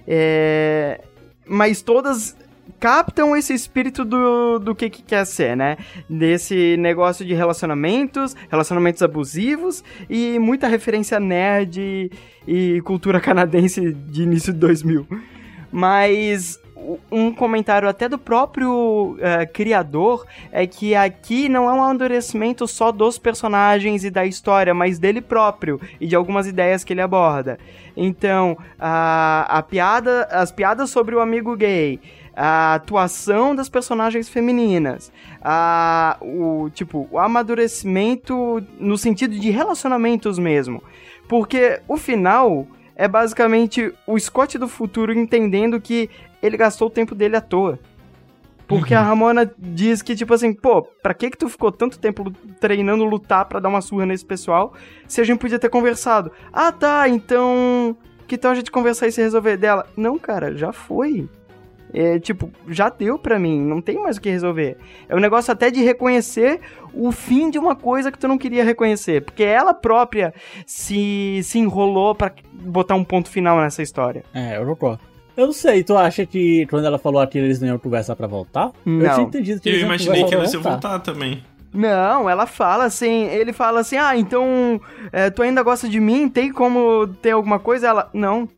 é, 0.07 1.01
mas 1.45 1.83
todas 1.83 2.37
captam 2.79 3.37
esse 3.37 3.53
espírito 3.53 4.05
do, 4.05 4.61
do 4.61 4.73
que, 4.73 4.89
que 4.89 5.03
quer 5.03 5.27
ser, 5.27 5.57
né? 5.57 5.79
Desse 6.09 6.77
negócio 6.77 7.27
de 7.27 7.35
relacionamentos, 7.35 8.37
relacionamentos 8.49 9.03
abusivos 9.03 9.83
e 10.09 10.39
muita 10.39 10.69
referência 10.69 11.19
nerd 11.19 12.09
e 12.47 12.81
cultura 12.83 13.19
canadense 13.21 13.93
de 13.93 14.23
início 14.23 14.53
de 14.53 14.61
2000. 14.61 15.09
Mas 15.73 16.61
um 17.11 17.33
comentário 17.33 17.89
até 17.89 18.09
do 18.09 18.19
próprio 18.19 19.17
uh, 19.17 19.53
criador 19.53 20.27
é 20.53 20.67
que 20.67 20.95
aqui 20.95 21.49
não 21.49 21.69
é 21.69 21.73
um 21.73 21.83
amadurecimento 21.83 22.67
só 22.67 22.93
dos 22.93 23.19
personagens 23.19 24.05
e 24.05 24.11
da 24.11 24.25
história, 24.25 24.73
mas 24.73 24.99
dele 24.99 25.21
próprio 25.21 25.81
e 26.01 26.07
de 26.07 26.15
algumas 26.15 26.47
ideias 26.47 26.85
que 26.85 26.93
ele 26.93 27.01
aborda. 27.01 27.59
Então, 27.97 28.57
a, 28.79 29.47
a 29.59 29.63
piada, 29.63 30.25
as 30.31 30.53
piadas 30.53 30.91
sobre 30.91 31.15
o 31.15 31.21
amigo 31.21 31.57
gay, 31.57 32.01
a 32.35 32.75
atuação 32.75 33.55
das 33.55 33.69
personagens 33.69 34.29
femininas, 34.29 35.13
a, 35.43 36.17
o 36.21 36.71
tipo 36.71 37.09
o 37.11 37.19
amadurecimento 37.19 38.63
no 38.79 38.97
sentido 38.97 39.37
de 39.37 39.51
relacionamentos 39.51 40.39
mesmo, 40.39 40.83
porque 41.29 41.81
o 41.89 41.97
final 41.97 42.67
é 42.99 43.07
basicamente 43.07 43.93
o 44.07 44.19
Scott 44.19 44.59
do 44.59 44.67
futuro 44.67 45.13
entendendo 45.13 45.81
que 45.81 46.11
ele 46.43 46.57
gastou 46.57 46.89
o 46.89 46.91
tempo 46.91 47.15
dele 47.15 47.37
à 47.37 47.41
toa. 47.41 47.79
Porque 48.67 48.93
uhum. 48.93 49.01
a 49.01 49.03
Ramona 49.03 49.51
diz 49.57 50.03
que, 50.03 50.15
tipo 50.15 50.35
assim, 50.35 50.53
pô, 50.53 50.83
pra 50.83 51.15
que 51.15 51.31
que 51.31 51.39
tu 51.39 51.49
ficou 51.49 51.73
tanto 51.73 51.99
tempo 51.99 52.31
treinando 52.61 53.05
lutar 53.05 53.47
para 53.47 53.61
dar 53.61 53.71
uma 53.71 53.81
surra 53.81 54.05
nesse 54.05 54.25
pessoal, 54.25 54.75
se 55.07 55.21
a 55.21 55.25
gente 55.25 55.39
podia 55.39 55.59
ter 55.59 55.71
conversado? 55.71 56.31
Ah, 56.53 56.71
tá, 56.71 57.09
então... 57.09 57.97
Que 58.27 58.37
tal 58.37 58.51
a 58.51 58.55
gente 58.55 58.71
conversar 58.71 59.07
e 59.07 59.13
se 59.13 59.23
resolver 59.23 59.57
dela? 59.57 59.87
Não, 59.97 60.19
cara, 60.19 60.55
já 60.55 60.71
foi. 60.71 61.27
É, 61.95 62.19
tipo, 62.19 62.51
já 62.69 62.91
deu 62.91 63.19
pra 63.19 63.39
mim, 63.39 63.59
não 63.59 63.81
tem 63.81 63.99
mais 63.99 64.19
o 64.19 64.21
que 64.21 64.29
resolver. 64.29 64.77
É 65.09 65.17
um 65.17 65.19
negócio 65.19 65.51
até 65.51 65.71
de 65.71 65.83
reconhecer 65.83 66.61
o 66.93 67.11
fim 67.11 67.49
de 67.49 67.59
uma 67.59 67.75
coisa 67.75 68.13
que 68.13 68.19
tu 68.19 68.29
não 68.29 68.37
queria 68.37 68.63
reconhecer. 68.63 69.25
Porque 69.25 69.43
ela 69.43 69.73
própria 69.73 70.35
se, 70.67 71.41
se 71.43 71.59
enrolou 71.59 72.15
para 72.15 72.35
botar 72.53 72.95
um 72.95 73.05
ponto 73.05 73.31
final 73.31 73.59
nessa 73.59 73.83
história. 73.83 74.23
É, 74.35 74.59
eu 74.59 74.67
concordo. 74.67 75.01
Eu 75.39 75.47
não 75.47 75.53
sei, 75.53 75.85
tu 75.85 75.97
acha 75.97 76.27
que 76.27 76.67
quando 76.67 76.85
ela 76.85 76.99
falou 76.99 77.23
aquilo 77.23 77.47
eles 77.47 77.61
não 77.61 77.69
iam 77.69 77.79
conversar 77.79 78.17
pra 78.17 78.27
voltar? 78.27 78.73
Não. 78.85 79.07
Eu 79.07 79.15
tinha 79.15 79.27
entendido 79.29 79.61
que 79.61 79.69
eles 79.69 79.83
Eu 79.83 79.87
imaginei 79.87 80.25
que 80.25 80.35
eles 80.35 80.53
iam 80.53 80.61
voltar 80.61 80.99
também. 80.99 81.45
Não, 81.73 82.29
ela 82.29 82.45
fala 82.45 82.87
assim, 82.87 83.27
ele 83.27 83.53
fala 83.53 83.79
assim, 83.79 83.97
ah, 83.97 84.17
então 84.17 84.81
é, 85.13 85.31
tu 85.31 85.43
ainda 85.43 85.63
gosta 85.63 85.89
de 85.89 86.01
mim? 86.01 86.29
Tem 86.29 86.53
como 86.53 87.07
ter 87.23 87.31
alguma 87.31 87.61
coisa? 87.61 87.87
Ela, 87.87 88.11
não. 88.13 88.49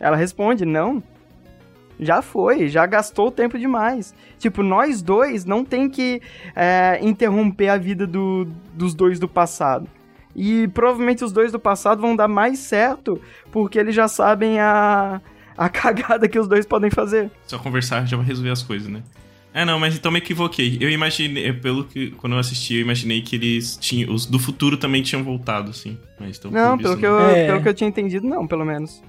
Ela 0.00 0.16
responde, 0.16 0.64
não. 0.64 1.02
Já 2.00 2.22
foi, 2.22 2.68
já 2.68 2.86
gastou 2.86 3.30
tempo 3.30 3.58
demais. 3.58 4.14
Tipo, 4.38 4.62
nós 4.62 5.02
dois 5.02 5.44
não 5.44 5.62
tem 5.62 5.90
que 5.90 6.22
é, 6.56 7.00
interromper 7.02 7.68
a 7.68 7.76
vida 7.76 8.06
do, 8.06 8.46
dos 8.72 8.94
dois 8.94 9.18
do 9.18 9.28
passado. 9.28 9.86
E 10.34 10.68
provavelmente 10.68 11.22
os 11.22 11.32
dois 11.32 11.52
do 11.52 11.60
passado 11.60 12.00
vão 12.00 12.16
dar 12.16 12.28
mais 12.28 12.60
certo, 12.60 13.20
porque 13.52 13.78
eles 13.78 13.94
já 13.94 14.08
sabem 14.08 14.58
a, 14.58 15.20
a 15.56 15.68
cagada 15.68 16.28
que 16.28 16.38
os 16.38 16.48
dois 16.48 16.66
podem 16.66 16.90
fazer. 16.90 17.30
Só 17.46 17.58
conversar 17.58 18.06
já 18.06 18.16
vai 18.16 18.26
resolver 18.26 18.50
as 18.50 18.62
coisas, 18.62 18.88
né? 18.88 19.02
É, 19.52 19.64
não, 19.64 19.78
mas 19.78 19.94
então 19.94 20.10
me 20.10 20.18
equivoquei. 20.18 20.78
Eu 20.80 20.90
imaginei, 20.90 21.52
pelo 21.52 21.84
que 21.84 22.10
quando 22.12 22.32
eu 22.32 22.40
assisti, 22.40 22.74
eu 22.74 22.80
imaginei 22.80 23.22
que 23.22 23.36
eles 23.36 23.76
tinham. 23.76 24.12
Os 24.12 24.26
do 24.26 24.36
futuro 24.36 24.76
também 24.76 25.00
tinham 25.00 25.22
voltado, 25.22 25.70
assim. 25.70 25.96
Mas 26.18 26.38
então, 26.38 26.50
não, 26.50 26.76
pelo, 26.76 26.96
que, 26.96 27.06
Eu, 27.06 27.20
é. 27.20 27.46
pelo 27.46 27.62
que 27.62 27.68
eu 27.68 27.74
tinha 27.74 27.88
entendido, 27.88 28.26
não, 28.26 28.48
pelo 28.48 28.64
menos. 28.64 29.00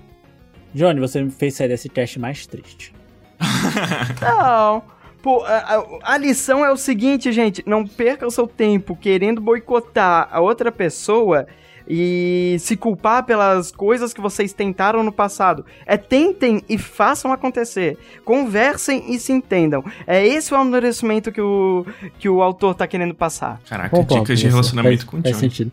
Johnny, 0.71 0.99
você 0.99 1.23
me 1.23 1.31
fez 1.31 1.55
sair 1.55 1.69
desse 1.69 1.89
teste 1.89 2.19
mais 2.19 2.45
triste. 2.45 2.93
não. 4.21 4.83
Pô, 5.23 5.43
a, 5.43 6.13
a, 6.13 6.17
lição 6.17 6.63
é 6.63 6.71
o 6.71 6.77
seguinte, 6.77 7.31
gente. 7.31 7.63
Não 7.65 7.83
perca 7.87 8.27
o 8.27 8.29
seu 8.29 8.45
tempo 8.45 8.95
querendo 8.95 9.41
boicotar 9.41 10.29
a 10.31 10.39
outra 10.39 10.71
pessoa 10.71 11.47
e 11.87 12.57
se 12.59 12.75
culpar 12.75 13.23
pelas 13.25 13.71
coisas 13.71 14.13
que 14.13 14.21
vocês 14.21 14.53
tentaram 14.53 15.03
no 15.03 15.11
passado. 15.11 15.65
É 15.85 15.97
tentem 15.97 16.61
e 16.67 16.77
façam 16.77 17.31
acontecer. 17.31 17.97
Conversem 18.23 19.13
e 19.13 19.19
se 19.19 19.31
entendam. 19.31 19.83
É 20.07 20.25
esse 20.25 20.53
o 20.53 20.57
amadurecimento 20.57 21.31
que 21.31 21.41
o, 21.41 21.85
que 22.17 22.29
o 22.29 22.41
autor 22.41 22.75
tá 22.75 22.87
querendo 22.87 23.13
passar. 23.13 23.59
Caraca, 23.67 24.03
dicas 24.03 24.39
de 24.39 24.47
relacionamento 24.47 24.97
faz, 24.97 25.09
com 25.09 25.17
o 25.17 25.19
Johnny. 25.21 25.33
Faz 25.33 25.37
sentido. 25.39 25.71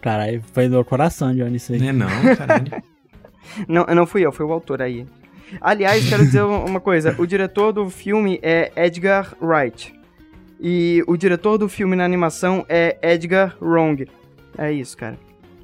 Caralho, 0.00 0.42
foi 0.52 0.68
do 0.68 0.84
coração, 0.84 1.34
Johnny, 1.34 1.56
isso 1.56 1.72
aí. 1.72 1.78
Não 1.78 1.88
é 1.88 1.92
não, 1.92 2.36
caralho. 2.36 2.82
não, 3.66 3.84
não 3.86 4.06
fui 4.06 4.24
eu, 4.24 4.32
foi 4.32 4.44
o 4.44 4.52
autor 4.52 4.82
aí. 4.82 5.06
Aliás, 5.60 6.08
quero 6.08 6.24
dizer 6.24 6.42
uma 6.42 6.80
coisa. 6.80 7.14
O 7.18 7.26
diretor 7.26 7.72
do 7.72 7.88
filme 7.88 8.38
é 8.42 8.72
Edgar 8.76 9.34
Wright. 9.40 9.94
E 10.60 11.02
o 11.06 11.16
diretor 11.16 11.58
do 11.58 11.68
filme 11.68 11.96
na 11.96 12.04
animação 12.04 12.64
é 12.68 12.96
Edgar 13.02 13.56
Wrong. 13.60 14.06
É 14.56 14.72
isso, 14.72 14.96
cara. 14.96 15.18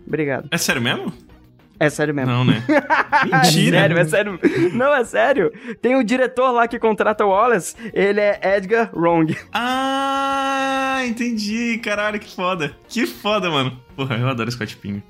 Obrigado. 0.06 0.48
É 0.50 0.58
sério 0.58 0.82
mesmo? 0.82 1.12
É 1.78 1.88
sério 1.88 2.14
mesmo. 2.14 2.30
Não, 2.30 2.44
né? 2.44 2.62
Mentira. 3.24 3.78
é 3.78 3.80
sério, 3.80 3.98
é 3.98 4.04
sério. 4.04 4.40
Não, 4.74 4.94
é 4.94 5.02
sério. 5.02 5.52
Tem 5.80 5.96
o 5.96 6.04
diretor 6.04 6.50
lá 6.50 6.68
que 6.68 6.78
contrata 6.78 7.24
o 7.24 7.30
Wallace, 7.30 7.74
ele 7.94 8.20
é 8.20 8.38
Edgar 8.56 8.90
Wrong. 8.94 9.34
Ah, 9.50 11.00
entendi. 11.06 11.78
Caralho, 11.82 12.20
que 12.20 12.34
foda. 12.34 12.76
Que 12.86 13.06
foda, 13.06 13.48
mano. 13.48 13.80
Porra, 13.96 14.16
eu 14.16 14.28
adoro 14.28 14.50
Scott 14.50 14.76
Pilgrim. 14.76 15.02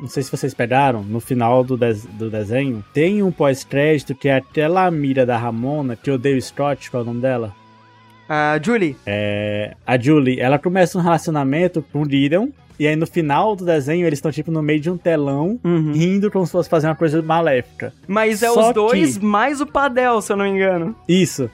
Não 0.00 0.08
sei 0.08 0.22
se 0.22 0.30
vocês 0.30 0.54
pegaram, 0.54 1.02
no 1.02 1.20
final 1.20 1.64
do, 1.64 1.76
de 1.76 1.94
do 2.18 2.30
desenho, 2.30 2.84
tem 2.92 3.22
um 3.22 3.32
pós-crédito 3.32 4.14
que 4.14 4.28
é 4.28 4.36
aquela 4.36 4.86
amiga 4.86 5.26
da 5.26 5.36
Ramona, 5.36 5.96
que 5.96 6.10
odeia 6.10 6.36
o 6.36 6.40
Scott, 6.40 6.90
qual 6.90 7.02
é 7.02 7.04
o 7.04 7.06
nome 7.06 7.20
dela? 7.20 7.54
A 8.28 8.58
Julie. 8.62 8.96
É, 9.06 9.74
a 9.86 9.98
Julie, 9.98 10.40
ela 10.40 10.58
começa 10.58 10.98
um 10.98 11.00
relacionamento 11.00 11.84
com 11.92 12.02
o 12.02 12.04
Lyrian, 12.04 12.48
e 12.78 12.86
aí 12.86 12.96
no 12.96 13.06
final 13.06 13.56
do 13.56 13.64
desenho 13.64 14.06
eles 14.06 14.18
estão 14.18 14.30
tipo 14.30 14.50
no 14.50 14.62
meio 14.62 14.80
de 14.80 14.90
um 14.90 14.96
telão, 14.96 15.58
uhum. 15.64 15.92
rindo 15.92 16.30
como 16.30 16.44
se 16.44 16.52
fosse 16.52 16.68
fazer 16.68 16.88
uma 16.88 16.96
coisa 16.96 17.22
maléfica. 17.22 17.92
Mas 18.06 18.42
é 18.42 18.48
Só 18.48 18.68
os 18.68 18.74
dois 18.74 19.18
que... 19.18 19.24
mais 19.24 19.60
o 19.60 19.66
Padel, 19.66 20.20
se 20.20 20.32
eu 20.32 20.36
não 20.36 20.44
me 20.44 20.50
engano. 20.50 20.94
Isso. 21.08 21.50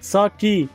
Só 0.00 0.28
que 0.28 0.68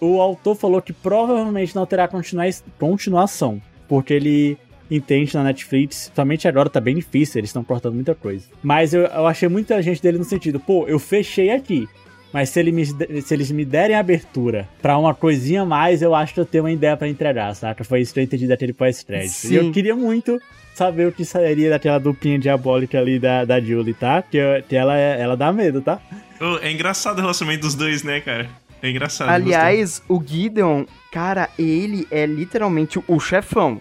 o 0.00 0.20
autor 0.20 0.54
falou 0.54 0.82
que 0.82 0.92
provavelmente 0.92 1.74
não 1.74 1.86
terá 1.86 2.06
continua 2.06 2.44
continuação, 2.78 3.60
porque 3.88 4.14
ele 4.14 4.58
entende 4.90 5.34
na 5.34 5.44
Netflix, 5.44 6.10
somente 6.14 6.48
agora 6.48 6.70
tá 6.70 6.80
bem 6.80 6.96
difícil, 6.96 7.40
eles 7.40 7.50
estão 7.50 7.62
cortando 7.62 7.94
muita 7.94 8.14
coisa. 8.14 8.46
Mas 8.62 8.94
eu, 8.94 9.02
eu 9.02 9.26
achei 9.26 9.48
muita 9.48 9.80
gente 9.82 10.02
dele 10.02 10.18
no 10.18 10.24
sentido, 10.24 10.58
pô, 10.58 10.86
eu 10.86 10.98
fechei 10.98 11.50
aqui. 11.50 11.88
Mas 12.32 12.50
se, 12.50 12.60
ele 12.60 12.72
me, 12.72 12.84
se 12.84 13.34
eles 13.34 13.50
me 13.50 13.64
derem 13.64 13.96
abertura 13.96 14.68
para 14.82 14.98
uma 14.98 15.14
coisinha 15.14 15.64
mais, 15.64 16.02
eu 16.02 16.14
acho 16.14 16.34
que 16.34 16.40
eu 16.40 16.46
tenho 16.46 16.64
uma 16.64 16.72
ideia 16.72 16.96
para 16.96 17.08
entregar, 17.08 17.54
saca? 17.54 17.82
Foi 17.84 18.00
isso 18.00 18.12
que 18.12 18.20
eu 18.20 18.24
entendi 18.24 18.46
daquele 18.46 18.72
pós-crédito. 18.72 19.46
E 19.50 19.54
eu 19.54 19.72
queria 19.72 19.96
muito 19.96 20.38
saber 20.74 21.08
o 21.08 21.12
que 21.12 21.24
sairia 21.24 21.70
daquela 21.70 21.98
duplinha 21.98 22.38
diabólica 22.38 22.98
ali 22.98 23.18
da, 23.18 23.44
da 23.44 23.60
Julie, 23.60 23.94
tá? 23.94 24.22
Que, 24.22 24.36
eu, 24.36 24.62
que 24.62 24.76
ela, 24.76 24.96
ela 24.96 25.36
dá 25.36 25.52
medo, 25.52 25.80
tá? 25.80 26.00
Oh, 26.40 26.58
é 26.58 26.70
engraçado 26.70 27.18
o 27.18 27.20
relacionamento 27.20 27.62
dos 27.62 27.74
dois, 27.74 28.02
né, 28.02 28.20
cara? 28.20 28.48
É 28.80 28.90
engraçado. 28.90 29.28
Aliás, 29.28 30.02
o 30.08 30.22
Gideon, 30.24 30.84
cara, 31.10 31.48
ele 31.58 32.06
é 32.10 32.26
literalmente 32.26 33.00
o 33.08 33.18
chefão 33.18 33.80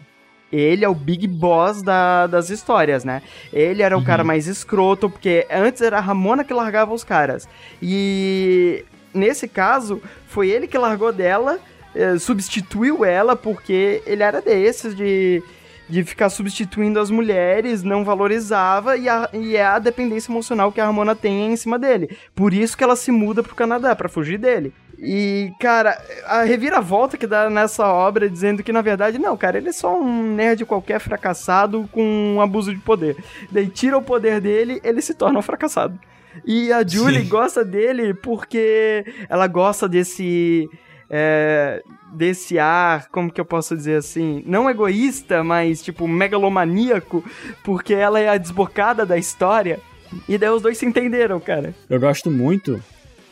ele 0.51 0.86
é 0.86 0.89
o 0.89 0.95
big 0.95 1.27
boss 1.27 1.81
da, 1.81 2.27
das 2.27 2.49
histórias, 2.49 3.03
né? 3.03 3.21
Ele 3.51 3.81
era 3.81 3.95
o 3.95 3.99
uhum. 3.99 4.05
cara 4.05 4.23
mais 4.23 4.47
escroto, 4.47 5.10
porque 5.10 5.45
antes 5.51 5.81
era 5.81 5.97
a 5.97 6.01
Ramona 6.01 6.43
que 6.43 6.53
largava 6.53 6.93
os 6.93 7.03
caras. 7.03 7.47
E 7.81 8.86
nesse 9.13 9.47
caso, 9.47 10.01
foi 10.27 10.49
ele 10.49 10.67
que 10.67 10.77
largou 10.77 11.12
dela, 11.12 11.60
eh, 11.95 12.17
substituiu 12.17 13.03
ela, 13.03 13.36
porque 13.36 14.01
ele 14.05 14.23
era 14.23 14.41
desses 14.41 14.95
de 14.95 15.43
de 15.89 16.04
ficar 16.04 16.30
substituindo 16.30 17.00
as 17.00 17.10
mulheres, 17.10 17.84
não 17.84 18.04
valorizava 18.04 18.97
e, 18.97 19.08
a, 19.08 19.30
e 19.34 19.56
é 19.56 19.65
a 19.65 19.80
dependência 19.80 20.32
emocional 20.32 20.71
que 20.71 20.82
a 20.82 20.86
Ramona 20.86 21.15
tem 21.15 21.52
em 21.52 21.56
cima 21.56 21.80
dele. 21.80 22.17
Por 22.36 22.54
isso 22.54 22.78
que 22.78 22.84
ela 22.84 22.95
se 22.95 23.12
muda 23.12 23.41
pro 23.41 23.56
Canadá, 23.56 23.95
para 23.95 24.10
fugir 24.10 24.38
dele. 24.38 24.73
E, 25.00 25.52
cara, 25.60 26.02
a 26.26 26.43
reviravolta 26.43 27.17
que 27.17 27.28
dá 27.28 27.50
nessa 27.50 27.88
obra 27.88 28.28
dizendo 28.28 28.63
que, 28.63 28.71
na 28.71 28.82
verdade, 28.82 29.19
não, 29.19 29.38
cara, 29.38 29.58
ele 29.58 29.69
é 29.69 29.73
só 29.73 29.95
um 29.95 30.34
nerd 30.34 30.65
qualquer 30.65 31.00
fracassado 31.00 31.88
com 31.91 32.36
um 32.36 32.41
abuso 32.41 32.73
de 32.73 32.80
poder. 32.80 33.15
Daí 33.52 33.67
tira 33.67 33.97
o 33.97 34.02
poder 34.02 34.41
dele, 34.41 34.82
ele 34.84 35.02
se 35.02 35.13
torna 35.13 35.38
um 35.38 35.43
fracassado. 35.43 36.00
E 36.45 36.71
a 36.71 36.86
Julie 36.86 37.21
Sim. 37.21 37.30
gosta 37.30 37.63
dele 37.63 38.13
porque 38.13 39.06
ela 39.30 39.47
gosta 39.47 39.88
desse 39.88 40.67
é, 41.10 41.84
desse 42.13 42.60
ar, 42.60 43.08
como 43.10 43.32
que 43.32 43.39
eu 43.39 43.46
posso 43.46 43.76
dizer 43.76 43.98
assim, 43.98 44.43
não 44.46 44.70
egoísta, 44.70 45.43
mas 45.43 45.82
tipo 45.82 46.08
megalomaníaco, 46.08 47.24
porque 47.63 47.93
ela 47.93 48.20
é 48.20 48.30
a 48.30 48.38
desbocada 48.38 49.06
da 49.06 49.17
história. 49.17 49.80
E 50.28 50.38
daí 50.38 50.50
os 50.50 50.62
dois 50.62 50.78
se 50.78 50.86
entenderam, 50.86 51.39
cara. 51.39 51.74
Eu 51.89 52.00
gosto 52.00 52.32
muito 52.32 52.82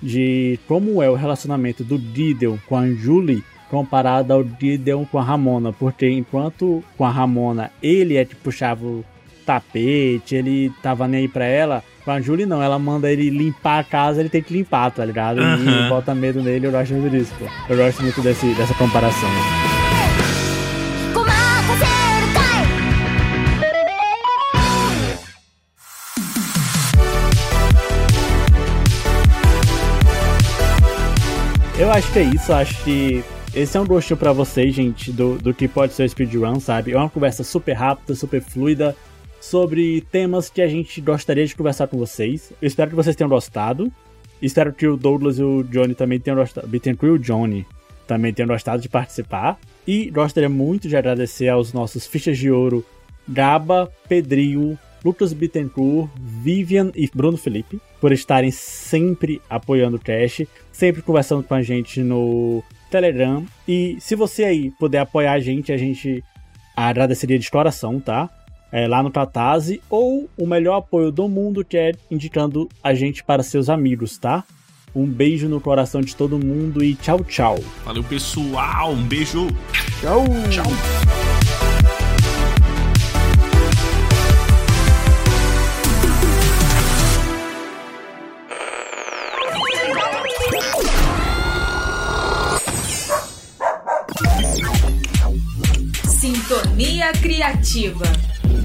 de 0.02 0.60
como 0.68 1.02
é 1.02 1.10
o 1.10 1.16
relacionamento 1.16 1.84
do 1.84 1.98
Diddle 1.98 2.60
com 2.68 2.76
a 2.76 2.88
Julie 2.88 3.44
comparado 3.70 4.34
ao 4.34 4.44
Diddle 4.44 5.08
com 5.12 5.18
a 5.18 5.24
Ramona, 5.24 5.74
porque 5.74 6.08
enquanto 6.10 6.84
com 6.98 7.06
a 7.06 7.10
Ramona 7.10 7.72
ele 7.82 8.18
é 8.18 8.26
que 8.26 8.36
puxava 8.36 8.86
o 8.86 9.04
tapete, 9.46 10.36
ele 10.36 10.72
tava 10.82 11.08
nem 11.08 11.22
aí 11.22 11.28
pra 11.28 11.46
ela, 11.46 11.84
com 12.06 12.12
a 12.12 12.22
Julie 12.22 12.46
não, 12.46 12.62
ela 12.62 12.78
manda 12.78 13.12
ele 13.12 13.32
limpar 13.32 13.80
a 13.80 13.84
casa, 13.84 14.20
ele 14.20 14.30
tem 14.30 14.42
que 14.42 14.54
limpar, 14.54 14.92
tá 14.92 15.04
ligado? 15.04 15.40
Uhum. 15.40 15.88
E 15.88 15.90
bota 15.90 16.14
medo 16.14 16.42
nele, 16.42 16.68
eu 16.68 16.72
gosto 16.72 16.94
muito 16.94 17.10
disso, 17.10 17.34
pô. 17.40 17.46
Eu 17.68 17.76
gosto 17.76 18.04
muito 18.04 18.22
desse, 18.22 18.54
dessa 18.54 18.76
comparação. 18.76 19.30
Eu 31.78 31.92
acho 31.92 32.14
que 32.14 32.20
é 32.20 32.24
isso, 32.24 32.54
acho 32.54 32.84
que 32.84 33.24
esse 33.54 33.76
é 33.76 33.82
um 33.82 33.86
gostinho 33.86 34.18
para 34.18 34.32
vocês, 34.32 34.74
gente, 34.76 35.12
do, 35.12 35.38
do 35.38 35.54
que 35.54 35.68
pode 35.68 35.94
ser 35.94 36.04
o 36.04 36.10
speedrun, 36.10 36.60
sabe? 36.60 36.92
É 36.92 36.98
uma 36.98 37.10
conversa 37.10 37.44
super 37.44 37.74
rápida, 37.74 38.14
super 38.14 38.42
fluida, 38.42 38.96
sobre 39.50 40.02
temas 40.12 40.50
que 40.50 40.62
a 40.62 40.68
gente 40.68 41.00
gostaria 41.00 41.46
de 41.46 41.56
conversar 41.56 41.88
com 41.88 41.98
vocês. 41.98 42.52
Eu 42.60 42.68
espero 42.68 42.90
que 42.90 42.96
vocês 42.96 43.16
tenham 43.16 43.30
gostado. 43.30 43.92
Espero 44.42 44.74
que 44.74 44.88
o 44.88 44.98
Douglas 44.98 45.38
e 45.38 45.44
o 45.44 45.64
Johnny 45.64 45.94
também 45.94 46.20
tenham 46.20 46.38
gostado. 46.38 46.68
Bittencourt 46.68 47.12
e 47.12 47.16
o 47.16 47.20
Johnny 47.20 47.66
também 48.08 48.34
tenham 48.34 48.48
gostado 48.48 48.82
de 48.82 48.90
participar. 48.90 49.60
E 49.88 50.10
gostaria 50.10 50.50
muito 50.50 50.88
de 50.88 50.98
agradecer 50.98 51.48
aos 51.48 51.74
nossos 51.74 52.08
fichas 52.08 52.40
de 52.40 52.50
ouro 52.50 52.84
Gaba, 53.28 53.92
Pedrinho, 54.10 54.80
Lucas 55.04 55.32
Bittencourt, 55.32 56.10
Vivian 56.20 56.92
e 56.96 57.08
Bruno 57.14 57.38
Felipe 57.38 57.80
por 58.02 58.12
estarem 58.12 58.50
sempre 58.50 59.40
apoiando 59.48 59.98
o 59.98 60.00
cast, 60.00 60.50
sempre 60.72 61.04
conversando 61.04 61.44
com 61.44 61.54
a 61.54 61.62
gente 61.62 62.02
no 62.02 62.64
Telegram. 62.90 63.46
E 63.68 63.98
se 64.00 64.16
você 64.16 64.44
aí 64.44 64.72
puder 64.72 65.00
apoiar 65.00 65.34
a 65.34 65.40
gente, 65.40 65.72
a 65.72 65.78
gente 65.78 66.24
agradeceria 66.76 67.38
de 67.38 67.50
coração, 67.52 68.00
tá? 68.00 68.28
É, 68.72 68.88
lá 68.88 69.02
no 69.02 69.12
Catarse, 69.12 69.82
ou 69.90 70.30
o 70.38 70.46
melhor 70.46 70.78
apoio 70.78 71.12
do 71.12 71.28
mundo, 71.28 71.64
que 71.64 71.78
é 71.78 71.92
indicando 72.10 72.68
a 72.84 72.94
gente 72.94 73.24
para 73.24 73.44
seus 73.44 73.70
amigos, 73.70 74.18
tá? 74.18 74.44
Um 74.96 75.06
beijo 75.06 75.50
no 75.50 75.60
coração 75.60 76.00
de 76.02 76.16
todo 76.16 76.40
mundo 76.40 76.84
e 76.84 76.96
tchau, 76.96 77.24
tchau. 77.24 77.60
Valeu, 77.84 78.04
pessoal. 78.04 78.92
Um 78.92 79.04
beijo. 79.04 79.48
Tchau. 80.00 80.24
Tchau. 80.50 80.66
Sintonia 96.08 97.12
Criativa. 97.22 98.35